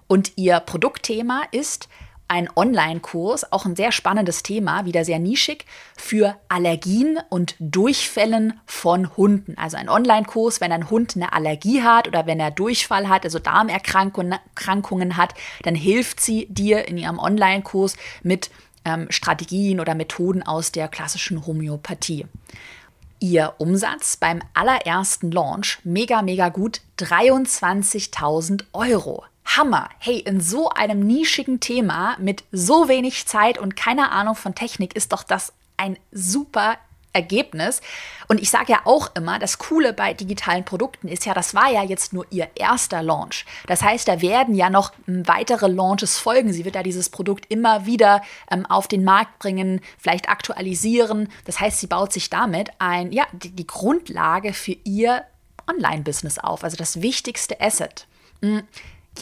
Und 0.09 0.33
ihr 0.37 0.59
Produktthema 0.61 1.43
ist 1.53 1.89
ein 2.29 2.49
Online-Kurs, 2.55 3.53
auch 3.53 3.65
ein 3.65 3.75
sehr 3.75 3.91
spannendes 3.91 4.43
Thema, 4.43 4.85
wieder 4.85 5.05
sehr 5.05 5.19
nischig, 5.19 5.65
für 5.97 6.37
Allergien 6.49 7.19
und 7.31 7.55
Durchfällen 7.59 8.61
von 8.67 9.17
Hunden. 9.17 9.57
Also 9.57 9.79
ein 9.79 9.89
Online-Kurs, 9.89 10.61
wenn 10.61 10.73
ein 10.73 10.91
Hund 10.91 11.17
eine 11.17 11.33
Allergie 11.33 11.83
hat 11.83 12.07
oder 12.07 12.27
wenn 12.27 12.39
er 12.39 12.51
Durchfall 12.51 13.09
hat, 13.09 13.25
also 13.25 13.39
Darmerkrankungen 13.39 15.17
hat, 15.17 15.35
dann 15.63 15.75
hilft 15.75 16.21
sie 16.21 16.47
dir 16.51 16.87
in 16.87 16.99
ihrem 16.99 17.19
Online-Kurs 17.19 17.97
mit 18.23 18.51
ähm, 18.85 19.07
Strategien 19.11 19.81
oder 19.81 19.95
Methoden 19.95 20.43
aus 20.43 20.71
der 20.71 20.89
klassischen 20.89 21.47
Homöopathie. 21.47 22.27
Ihr 23.21 23.55
Umsatz 23.59 24.17
beim 24.17 24.41
allerersten 24.55 25.33
Launch, 25.33 25.79
mega, 25.83 26.23
mega 26.23 26.51
gut, 26.51 26.83
23.000 26.99 28.65
Euro. 28.73 29.25
Hammer. 29.57 29.89
Hey, 29.99 30.19
in 30.19 30.41
so 30.41 30.69
einem 30.71 31.01
nischigen 31.01 31.61
Thema 31.61 32.17
mit 32.19 32.45
so 32.53 32.89
wenig 32.89 33.27
Zeit 33.27 33.59
und 33.59 33.77
keiner 33.77 34.13
Ahnung 34.13 34.35
von 34.35 34.55
Technik 34.55 34.95
ist 34.95 35.13
doch 35.13 35.23
das 35.23 35.53
ein 35.77 35.99
super 36.13 36.77
Ergebnis. 37.15 37.81
Und 38.29 38.41
ich 38.41 38.51
sage 38.51 38.73
ja 38.73 38.81
auch 38.85 39.15
immer, 39.17 39.39
das 39.39 39.59
Coole 39.59 39.93
bei 39.93 40.13
digitalen 40.13 40.65
Produkten 40.65 41.09
ist 41.09 41.25
ja, 41.25 41.33
das 41.33 41.55
war 41.55 41.71
ja 41.71 41.83
jetzt 41.83 42.13
nur 42.13 42.27
ihr 42.31 42.49
erster 42.55 43.03
Launch. 43.03 43.47
Das 43.67 43.83
heißt, 43.83 44.07
da 44.07 44.21
werden 44.21 44.55
ja 44.55 44.69
noch 44.69 44.93
weitere 45.07 45.67
Launches 45.67 46.19
folgen. 46.19 46.53
Sie 46.53 46.65
wird 46.65 46.75
ja 46.75 46.83
dieses 46.83 47.09
Produkt 47.09 47.47
immer 47.49 47.87
wieder 47.87 48.23
ähm, 48.51 48.67
auf 48.67 48.87
den 48.87 49.03
Markt 49.03 49.39
bringen, 49.39 49.81
vielleicht 49.99 50.29
aktualisieren. 50.29 51.29
Das 51.47 51.59
heißt, 51.59 51.81
sie 51.81 51.87
baut 51.87 52.13
sich 52.13 52.29
damit 52.29 52.71
ein, 52.79 53.13
ja, 53.13 53.25
die, 53.33 53.51
die 53.51 53.67
Grundlage 53.67 54.53
für 54.53 54.77
ihr 54.85 55.25
Online-Business 55.69 56.39
auf, 56.39 56.65
also 56.65 56.77
das 56.77 57.03
wichtigste 57.03 57.61
Asset. 57.61 58.07
Hm, 58.43 58.63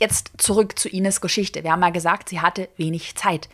jetzt 0.00 0.30
zurück 0.38 0.78
zu 0.78 0.88
Ines 0.88 1.20
Geschichte. 1.20 1.64
Wir 1.64 1.72
haben 1.72 1.82
ja 1.82 1.90
gesagt, 1.90 2.28
sie 2.28 2.40
hatte 2.40 2.68
wenig 2.76 3.14
Zeit. 3.16 3.48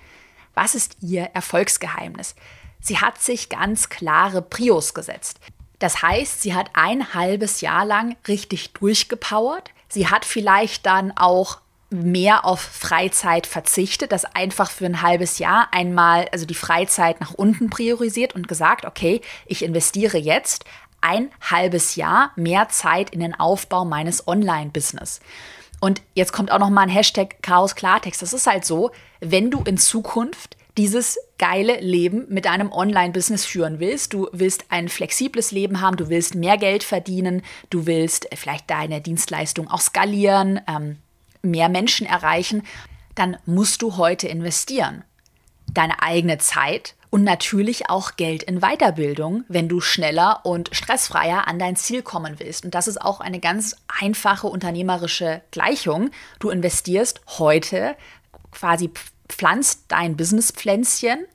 Was 0.54 0.74
ist 0.74 0.96
ihr 1.00 1.30
Erfolgsgeheimnis? 1.34 2.34
Sie 2.80 2.98
hat 2.98 3.20
sich 3.20 3.48
ganz 3.48 3.88
klare 3.88 4.42
Prios 4.42 4.94
gesetzt. 4.94 5.38
Das 5.78 6.02
heißt, 6.02 6.42
sie 6.42 6.54
hat 6.54 6.70
ein 6.74 7.14
halbes 7.14 7.60
Jahr 7.60 7.84
lang 7.84 8.16
richtig 8.28 8.72
durchgepowert. 8.72 9.70
Sie 9.88 10.08
hat 10.08 10.24
vielleicht 10.24 10.86
dann 10.86 11.12
auch 11.16 11.60
mehr 11.90 12.44
auf 12.44 12.60
Freizeit 12.60 13.46
verzichtet, 13.46 14.12
das 14.12 14.24
einfach 14.24 14.70
für 14.70 14.86
ein 14.86 15.02
halbes 15.02 15.38
Jahr 15.38 15.68
einmal, 15.72 16.28
also 16.32 16.46
die 16.46 16.54
Freizeit 16.54 17.20
nach 17.20 17.34
unten 17.34 17.68
priorisiert 17.70 18.34
und 18.34 18.48
gesagt, 18.48 18.84
okay, 18.84 19.20
ich 19.46 19.62
investiere 19.62 20.18
jetzt 20.18 20.64
ein 21.00 21.30
halbes 21.40 21.96
Jahr 21.96 22.30
mehr 22.36 22.68
Zeit 22.68 23.10
in 23.10 23.20
den 23.20 23.38
Aufbau 23.38 23.84
meines 23.84 24.26
Online-Business. 24.26 25.20
Und 25.82 26.00
jetzt 26.14 26.32
kommt 26.32 26.52
auch 26.52 26.60
noch 26.60 26.70
mal 26.70 26.82
ein 26.82 26.88
Hashtag 26.88 27.42
Chaos 27.42 27.74
Klartext. 27.74 28.22
Das 28.22 28.32
ist 28.32 28.46
halt 28.46 28.64
so, 28.64 28.92
wenn 29.18 29.50
du 29.50 29.64
in 29.64 29.78
Zukunft 29.78 30.56
dieses 30.78 31.18
geile 31.38 31.80
Leben 31.80 32.24
mit 32.28 32.44
deinem 32.44 32.70
Online-Business 32.70 33.44
führen 33.44 33.80
willst. 33.80 34.12
Du 34.12 34.28
willst 34.30 34.66
ein 34.68 34.88
flexibles 34.88 35.50
Leben 35.50 35.80
haben, 35.80 35.96
du 35.96 36.08
willst 36.08 36.36
mehr 36.36 36.56
Geld 36.56 36.84
verdienen, 36.84 37.42
du 37.70 37.84
willst 37.86 38.28
vielleicht 38.32 38.70
deine 38.70 39.00
Dienstleistung 39.00 39.68
auch 39.68 39.80
skalieren, 39.80 40.60
ähm, 40.68 40.98
mehr 41.42 41.68
Menschen 41.68 42.06
erreichen, 42.06 42.62
dann 43.16 43.36
musst 43.44 43.82
du 43.82 43.96
heute 43.96 44.28
investieren. 44.28 45.02
Deine 45.74 46.00
eigene 46.00 46.38
Zeit 46.38 46.94
und 47.12 47.24
natürlich 47.24 47.90
auch 47.90 48.16
Geld 48.16 48.42
in 48.42 48.60
Weiterbildung, 48.60 49.44
wenn 49.46 49.68
du 49.68 49.82
schneller 49.82 50.40
und 50.44 50.70
stressfreier 50.72 51.46
an 51.46 51.58
dein 51.58 51.76
Ziel 51.76 52.00
kommen 52.00 52.36
willst. 52.38 52.64
Und 52.64 52.74
das 52.74 52.88
ist 52.88 53.02
auch 53.02 53.20
eine 53.20 53.38
ganz 53.38 53.76
einfache 54.00 54.46
unternehmerische 54.46 55.42
Gleichung. 55.50 56.10
Du 56.38 56.48
investierst 56.48 57.20
heute 57.38 57.96
quasi 58.50 58.90
pflanzt 59.28 59.82
dein 59.88 60.16
Businesspflänzchen, 60.16 61.26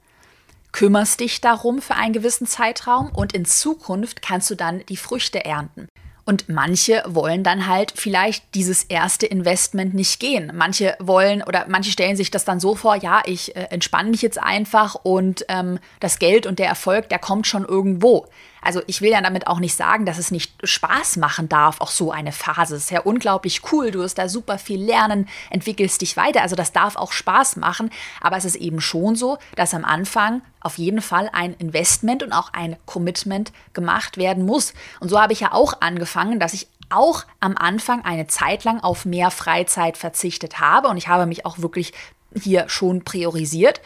kümmerst 0.71 1.19
dich 1.19 1.41
darum 1.41 1.79
für 1.79 1.93
einen 1.93 2.13
gewissen 2.13 2.47
Zeitraum 2.47 3.11
und 3.11 3.33
in 3.33 3.45
Zukunft 3.45 4.23
kannst 4.23 4.49
du 4.49 4.55
dann 4.55 4.83
die 4.87 4.97
Früchte 4.97 5.45
ernten. 5.45 5.87
Und 6.27 6.49
manche 6.49 7.03
wollen 7.07 7.41
dann 7.45 7.67
halt 7.67 7.93
vielleicht 7.95 8.53
dieses 8.53 8.83
erste 8.83 9.25
Investment 9.25 9.93
nicht 9.93 10.19
gehen. 10.19 10.51
Manche 10.53 10.97
wollen 10.99 11.41
oder 11.41 11.67
manche 11.69 11.89
stellen 11.89 12.17
sich 12.17 12.31
das 12.31 12.43
dann 12.43 12.59
so 12.59 12.75
vor, 12.75 12.95
ja, 12.97 13.21
ich 13.25 13.55
äh, 13.55 13.67
entspanne 13.69 14.09
mich 14.09 14.21
jetzt 14.23 14.37
einfach 14.37 14.95
und 14.95 15.45
ähm, 15.47 15.79
das 16.01 16.19
Geld 16.19 16.45
und 16.45 16.59
der 16.59 16.67
Erfolg, 16.67 17.07
der 17.07 17.19
kommt 17.19 17.47
schon 17.47 17.63
irgendwo. 17.63 18.27
Also 18.61 18.81
ich 18.87 19.01
will 19.01 19.11
ja 19.11 19.21
damit 19.21 19.47
auch 19.47 19.59
nicht 19.59 19.75
sagen, 19.75 20.05
dass 20.05 20.17
es 20.17 20.31
nicht 20.31 20.53
Spaß 20.63 21.17
machen 21.17 21.49
darf, 21.49 21.81
auch 21.81 21.91
so 21.91 22.11
eine 22.11 22.31
Phase. 22.31 22.75
Es 22.75 22.83
ist 22.83 22.91
ja 22.91 23.01
unglaublich 23.01 23.61
cool, 23.71 23.91
du 23.91 23.99
wirst 23.99 24.17
da 24.17 24.29
super 24.29 24.57
viel 24.57 24.83
lernen, 24.83 25.27
entwickelst 25.49 26.01
dich 26.01 26.17
weiter. 26.17 26.41
Also 26.41 26.55
das 26.55 26.71
darf 26.71 26.95
auch 26.95 27.11
Spaß 27.11 27.57
machen, 27.57 27.91
aber 28.21 28.37
es 28.37 28.45
ist 28.45 28.55
eben 28.55 28.81
schon 28.81 29.15
so, 29.15 29.37
dass 29.55 29.73
am 29.73 29.85
Anfang 29.85 30.41
auf 30.61 30.77
jeden 30.77 31.01
Fall 31.01 31.29
ein 31.31 31.53
Investment 31.55 32.23
und 32.23 32.33
auch 32.33 32.51
ein 32.53 32.75
Commitment 32.85 33.51
gemacht 33.73 34.17
werden 34.17 34.45
muss. 34.45 34.73
Und 34.99 35.09
so 35.09 35.21
habe 35.21 35.33
ich 35.33 35.39
ja 35.39 35.53
auch 35.53 35.81
angefangen, 35.81 36.39
dass 36.39 36.53
ich 36.53 36.67
auch 36.89 37.25
am 37.39 37.55
Anfang 37.57 38.05
eine 38.05 38.27
Zeit 38.27 38.63
lang 38.63 38.79
auf 38.79 39.05
mehr 39.05 39.31
Freizeit 39.31 39.97
verzichtet 39.97 40.59
habe 40.59 40.87
und 40.87 40.97
ich 40.97 41.07
habe 41.07 41.25
mich 41.25 41.45
auch 41.45 41.59
wirklich 41.59 41.93
hier 42.33 42.69
schon 42.69 43.03
priorisiert. 43.03 43.81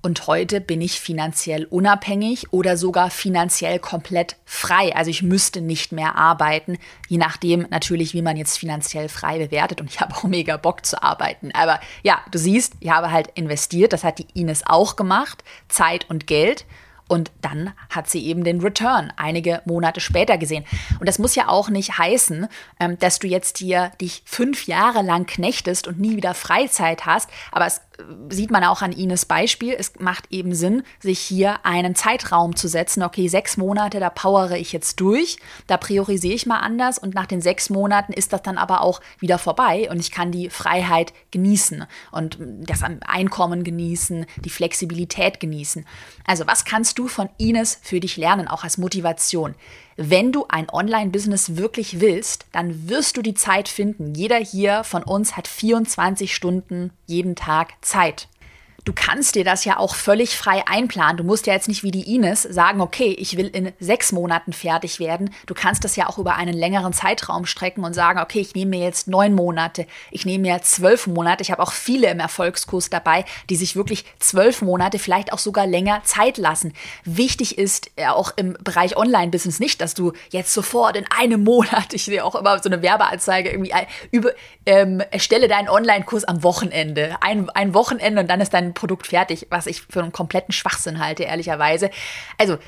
Und 0.00 0.28
heute 0.28 0.60
bin 0.60 0.80
ich 0.80 1.00
finanziell 1.00 1.64
unabhängig 1.64 2.52
oder 2.52 2.76
sogar 2.76 3.10
finanziell 3.10 3.80
komplett 3.80 4.36
frei. 4.44 4.94
Also 4.94 5.10
ich 5.10 5.22
müsste 5.22 5.60
nicht 5.60 5.90
mehr 5.90 6.14
arbeiten, 6.14 6.78
je 7.08 7.18
nachdem 7.18 7.66
natürlich, 7.70 8.14
wie 8.14 8.22
man 8.22 8.36
jetzt 8.36 8.58
finanziell 8.58 9.08
frei 9.08 9.38
bewertet. 9.38 9.80
Und 9.80 9.90
ich 9.90 10.00
habe 10.00 10.14
auch 10.14 10.22
mega 10.24 10.56
Bock 10.56 10.86
zu 10.86 11.02
arbeiten. 11.02 11.50
Aber 11.52 11.80
ja, 12.02 12.20
du 12.30 12.38
siehst, 12.38 12.74
ich 12.80 12.90
habe 12.90 13.10
halt 13.10 13.28
investiert. 13.34 13.92
Das 13.92 14.04
hat 14.04 14.18
die 14.18 14.28
Ines 14.34 14.62
auch 14.64 14.94
gemacht. 14.94 15.42
Zeit 15.68 16.08
und 16.08 16.28
Geld. 16.28 16.64
Und 17.08 17.32
dann 17.40 17.72
hat 17.88 18.08
sie 18.08 18.26
eben 18.26 18.44
den 18.44 18.60
Return 18.60 19.12
einige 19.16 19.62
Monate 19.64 20.00
später 20.00 20.36
gesehen. 20.36 20.64
Und 21.00 21.08
das 21.08 21.18
muss 21.18 21.34
ja 21.34 21.48
auch 21.48 21.70
nicht 21.70 21.96
heißen, 21.96 22.46
ähm, 22.78 22.98
dass 22.98 23.18
du 23.18 23.26
jetzt 23.26 23.58
hier 23.58 23.90
dich 24.00 24.22
fünf 24.26 24.66
Jahre 24.66 25.00
lang 25.00 25.24
knechtest 25.24 25.88
und 25.88 25.98
nie 25.98 26.16
wieder 26.16 26.34
Freizeit 26.34 27.06
hast. 27.06 27.30
Aber 27.50 27.66
es 27.66 27.80
sieht 28.30 28.50
man 28.50 28.64
auch 28.64 28.82
an 28.82 28.92
Ines 28.92 29.24
Beispiel, 29.24 29.74
es 29.76 29.92
macht 29.98 30.26
eben 30.30 30.54
Sinn, 30.54 30.82
sich 31.00 31.18
hier 31.18 31.64
einen 31.66 31.94
Zeitraum 31.94 32.54
zu 32.54 32.68
setzen. 32.68 33.02
Okay, 33.02 33.28
sechs 33.28 33.56
Monate, 33.56 33.98
da 33.98 34.10
powere 34.10 34.56
ich 34.56 34.72
jetzt 34.72 35.00
durch, 35.00 35.38
da 35.66 35.76
priorisiere 35.76 36.34
ich 36.34 36.46
mal 36.46 36.60
anders 36.60 36.98
und 36.98 37.14
nach 37.14 37.26
den 37.26 37.40
sechs 37.40 37.70
Monaten 37.70 38.12
ist 38.12 38.32
das 38.32 38.42
dann 38.42 38.58
aber 38.58 38.82
auch 38.82 39.00
wieder 39.18 39.38
vorbei 39.38 39.88
und 39.90 39.98
ich 39.98 40.10
kann 40.10 40.30
die 40.30 40.50
Freiheit 40.50 41.12
genießen 41.32 41.86
und 42.12 42.38
das 42.40 42.82
Einkommen 42.82 43.64
genießen, 43.64 44.26
die 44.44 44.50
Flexibilität 44.50 45.40
genießen. 45.40 45.84
Also 46.24 46.46
was 46.46 46.64
kannst 46.64 46.98
du 46.98 47.08
von 47.08 47.28
Ines 47.38 47.78
für 47.82 48.00
dich 48.00 48.16
lernen, 48.16 48.48
auch 48.48 48.62
als 48.62 48.78
Motivation? 48.78 49.54
Wenn 50.00 50.30
du 50.30 50.46
ein 50.48 50.70
Online-Business 50.70 51.56
wirklich 51.56 52.00
willst, 52.00 52.46
dann 52.52 52.88
wirst 52.88 53.16
du 53.16 53.22
die 53.22 53.34
Zeit 53.34 53.68
finden. 53.68 54.14
Jeder 54.14 54.36
hier 54.36 54.84
von 54.84 55.02
uns 55.02 55.36
hat 55.36 55.48
24 55.48 56.32
Stunden 56.32 56.92
jeden 57.06 57.34
Tag 57.34 57.72
Zeit 57.80 58.28
du 58.84 58.92
kannst 58.94 59.34
dir 59.34 59.44
das 59.44 59.64
ja 59.64 59.78
auch 59.78 59.94
völlig 59.94 60.36
frei 60.36 60.62
einplanen. 60.66 61.18
Du 61.18 61.24
musst 61.24 61.46
ja 61.46 61.52
jetzt 61.52 61.68
nicht 61.68 61.82
wie 61.82 61.90
die 61.90 62.14
Ines 62.14 62.42
sagen, 62.42 62.80
okay, 62.80 63.14
ich 63.18 63.36
will 63.36 63.48
in 63.48 63.72
sechs 63.80 64.12
Monaten 64.12 64.52
fertig 64.52 64.98
werden. 64.98 65.30
Du 65.46 65.54
kannst 65.54 65.84
das 65.84 65.96
ja 65.96 66.08
auch 66.08 66.18
über 66.18 66.36
einen 66.36 66.54
längeren 66.54 66.92
Zeitraum 66.92 67.44
strecken 67.44 67.84
und 67.84 67.92
sagen, 67.92 68.18
okay, 68.18 68.40
ich 68.40 68.54
nehme 68.54 68.70
mir 68.70 68.84
jetzt 68.84 69.08
neun 69.08 69.34
Monate, 69.34 69.86
ich 70.10 70.24
nehme 70.24 70.48
mir 70.48 70.62
zwölf 70.62 71.06
Monate. 71.06 71.42
Ich 71.42 71.50
habe 71.50 71.62
auch 71.62 71.72
viele 71.72 72.08
im 72.08 72.20
Erfolgskurs 72.20 72.88
dabei, 72.88 73.24
die 73.50 73.56
sich 73.56 73.76
wirklich 73.76 74.04
zwölf 74.20 74.62
Monate, 74.62 74.98
vielleicht 74.98 75.32
auch 75.32 75.38
sogar 75.38 75.66
länger 75.66 76.02
Zeit 76.04 76.38
lassen. 76.38 76.72
Wichtig 77.04 77.58
ist 77.58 77.90
auch 78.08 78.32
im 78.36 78.56
Bereich 78.62 78.96
Online-Business 78.96 79.60
nicht, 79.60 79.80
dass 79.80 79.94
du 79.94 80.12
jetzt 80.30 80.54
sofort 80.54 80.96
in 80.96 81.04
einem 81.18 81.44
Monat, 81.44 81.92
ich 81.92 82.04
sehe 82.04 82.24
auch 82.24 82.34
immer 82.34 82.62
so 82.62 82.70
eine 82.70 82.80
Werbeanzeige, 82.80 83.50
irgendwie 83.50 83.72
über, 84.10 84.30
ähm, 84.64 85.02
erstelle 85.10 85.48
deinen 85.48 85.68
Online-Kurs 85.68 86.24
am 86.24 86.42
Wochenende. 86.42 87.16
Ein, 87.20 87.50
ein 87.50 87.74
Wochenende 87.74 88.22
und 88.22 88.28
dann 88.28 88.40
ist 88.40 88.54
dein 88.54 88.72
Produkt 88.78 89.08
fertig, 89.08 89.46
was 89.50 89.66
ich 89.66 89.82
für 89.82 90.00
einen 90.00 90.12
kompletten 90.12 90.52
Schwachsinn 90.52 91.00
halte, 91.00 91.24
ehrlicherweise. 91.24 91.90
Also, 92.38 92.58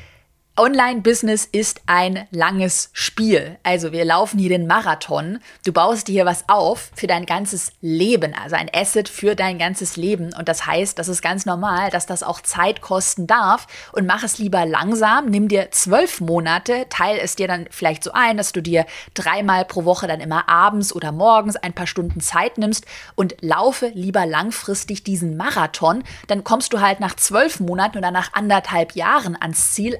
Online-Business 0.60 1.48
ist 1.50 1.80
ein 1.86 2.28
langes 2.32 2.90
Spiel. 2.92 3.56
Also 3.62 3.92
wir 3.92 4.04
laufen 4.04 4.38
hier 4.38 4.50
den 4.50 4.66
Marathon. 4.66 5.38
Du 5.64 5.72
baust 5.72 6.06
dir 6.06 6.12
hier 6.12 6.26
was 6.26 6.50
auf 6.50 6.90
für 6.94 7.06
dein 7.06 7.24
ganzes 7.24 7.72
Leben, 7.80 8.34
also 8.34 8.56
ein 8.56 8.68
Asset 8.70 9.08
für 9.08 9.34
dein 9.34 9.58
ganzes 9.58 9.96
Leben. 9.96 10.34
Und 10.38 10.50
das 10.50 10.66
heißt, 10.66 10.98
das 10.98 11.08
ist 11.08 11.22
ganz 11.22 11.46
normal, 11.46 11.88
dass 11.88 12.04
das 12.04 12.22
auch 12.22 12.42
Zeit 12.42 12.82
kosten 12.82 13.26
darf. 13.26 13.68
Und 13.92 14.06
mach 14.06 14.22
es 14.22 14.36
lieber 14.36 14.66
langsam. 14.66 15.30
Nimm 15.30 15.48
dir 15.48 15.70
zwölf 15.70 16.20
Monate, 16.20 16.84
teile 16.90 17.22
es 17.22 17.36
dir 17.36 17.48
dann 17.48 17.66
vielleicht 17.70 18.04
so 18.04 18.10
ein, 18.12 18.36
dass 18.36 18.52
du 18.52 18.60
dir 18.60 18.84
dreimal 19.14 19.64
pro 19.64 19.86
Woche 19.86 20.08
dann 20.08 20.20
immer 20.20 20.46
abends 20.50 20.94
oder 20.94 21.10
morgens 21.10 21.56
ein 21.56 21.72
paar 21.72 21.86
Stunden 21.86 22.20
Zeit 22.20 22.58
nimmst 22.58 22.84
und 23.14 23.34
laufe 23.40 23.86
lieber 23.94 24.26
langfristig 24.26 25.04
diesen 25.04 25.38
Marathon. 25.38 26.04
Dann 26.26 26.44
kommst 26.44 26.74
du 26.74 26.82
halt 26.82 27.00
nach 27.00 27.16
zwölf 27.16 27.60
Monaten 27.60 27.96
oder 27.96 28.10
nach 28.10 28.34
anderthalb 28.34 28.94
Jahren 28.94 29.40
ans 29.40 29.72
Ziel. 29.72 29.98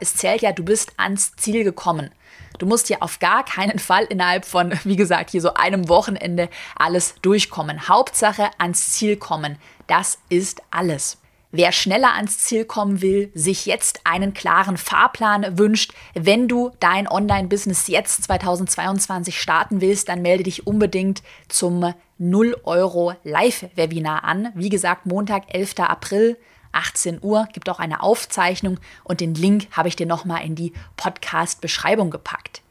Es 0.00 0.16
zählt 0.16 0.42
ja, 0.42 0.52
du 0.52 0.64
bist 0.64 0.92
ans 0.96 1.34
Ziel 1.36 1.64
gekommen. 1.64 2.10
Du 2.58 2.66
musst 2.66 2.88
ja 2.88 2.98
auf 3.00 3.18
gar 3.18 3.44
keinen 3.44 3.78
Fall 3.78 4.04
innerhalb 4.04 4.44
von, 4.44 4.72
wie 4.84 4.96
gesagt, 4.96 5.30
hier 5.30 5.40
so 5.40 5.54
einem 5.54 5.88
Wochenende 5.88 6.48
alles 6.76 7.14
durchkommen. 7.22 7.88
Hauptsache 7.88 8.50
ans 8.58 8.92
Ziel 8.92 9.16
kommen. 9.16 9.58
Das 9.86 10.18
ist 10.28 10.62
alles. 10.70 11.18
Wer 11.56 11.70
schneller 11.70 12.14
ans 12.14 12.38
Ziel 12.38 12.64
kommen 12.64 13.00
will, 13.00 13.30
sich 13.32 13.64
jetzt 13.64 14.00
einen 14.02 14.34
klaren 14.34 14.76
Fahrplan 14.76 15.56
wünscht, 15.56 15.92
wenn 16.14 16.48
du 16.48 16.72
dein 16.80 17.08
Online-Business 17.08 17.86
jetzt 17.86 18.24
2022 18.24 19.40
starten 19.40 19.80
willst, 19.80 20.08
dann 20.08 20.20
melde 20.20 20.42
dich 20.42 20.66
unbedingt 20.66 21.22
zum 21.48 21.94
0 22.18 22.56
Euro 22.64 23.14
Live-Webinar 23.22 24.24
an. 24.24 24.50
Wie 24.56 24.68
gesagt, 24.68 25.06
Montag, 25.06 25.54
11. 25.54 25.78
April 25.78 26.36
18 26.74 27.20
Uhr, 27.22 27.48
gibt 27.52 27.68
auch 27.68 27.78
eine 27.78 28.02
Aufzeichnung 28.02 28.78
und 29.02 29.20
den 29.20 29.34
Link 29.34 29.68
habe 29.72 29.88
ich 29.88 29.96
dir 29.96 30.06
nochmal 30.06 30.44
in 30.44 30.54
die 30.54 30.72
Podcast-Beschreibung 30.96 32.10
gepackt. 32.10 32.62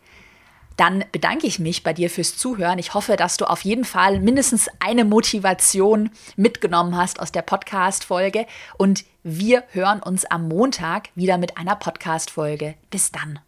Dann 0.78 1.06
bedanke 1.12 1.46
ich 1.46 1.60
mich 1.60 1.84
bei 1.84 1.94
dir 1.94 2.10
fürs 2.10 2.36
Zuhören. 2.36 2.80
Ich 2.80 2.94
hoffe, 2.94 3.16
dass 3.16 3.38
du 3.38 3.46
auf 3.46 3.62
jeden 3.62 3.86
Fall 3.86 4.20
mindestens 4.20 4.70
eine 4.80 5.06
Motivation 5.06 6.10
mitgenommen 6.36 6.98
hast 6.98 7.20
aus 7.20 7.32
der 7.32 7.44
Podcast-Folge 7.44 8.48
und 8.78 9.06
wir 9.24 9.64
hören 9.72 10.02
uns 10.02 10.26
am 10.26 10.48
Montag 10.48 11.10
wieder 11.16 11.38
mit 11.38 11.58
einer 11.58 11.76
Podcast-Folge. 11.76 12.76
Bis 12.90 13.12
dann. 13.12 13.40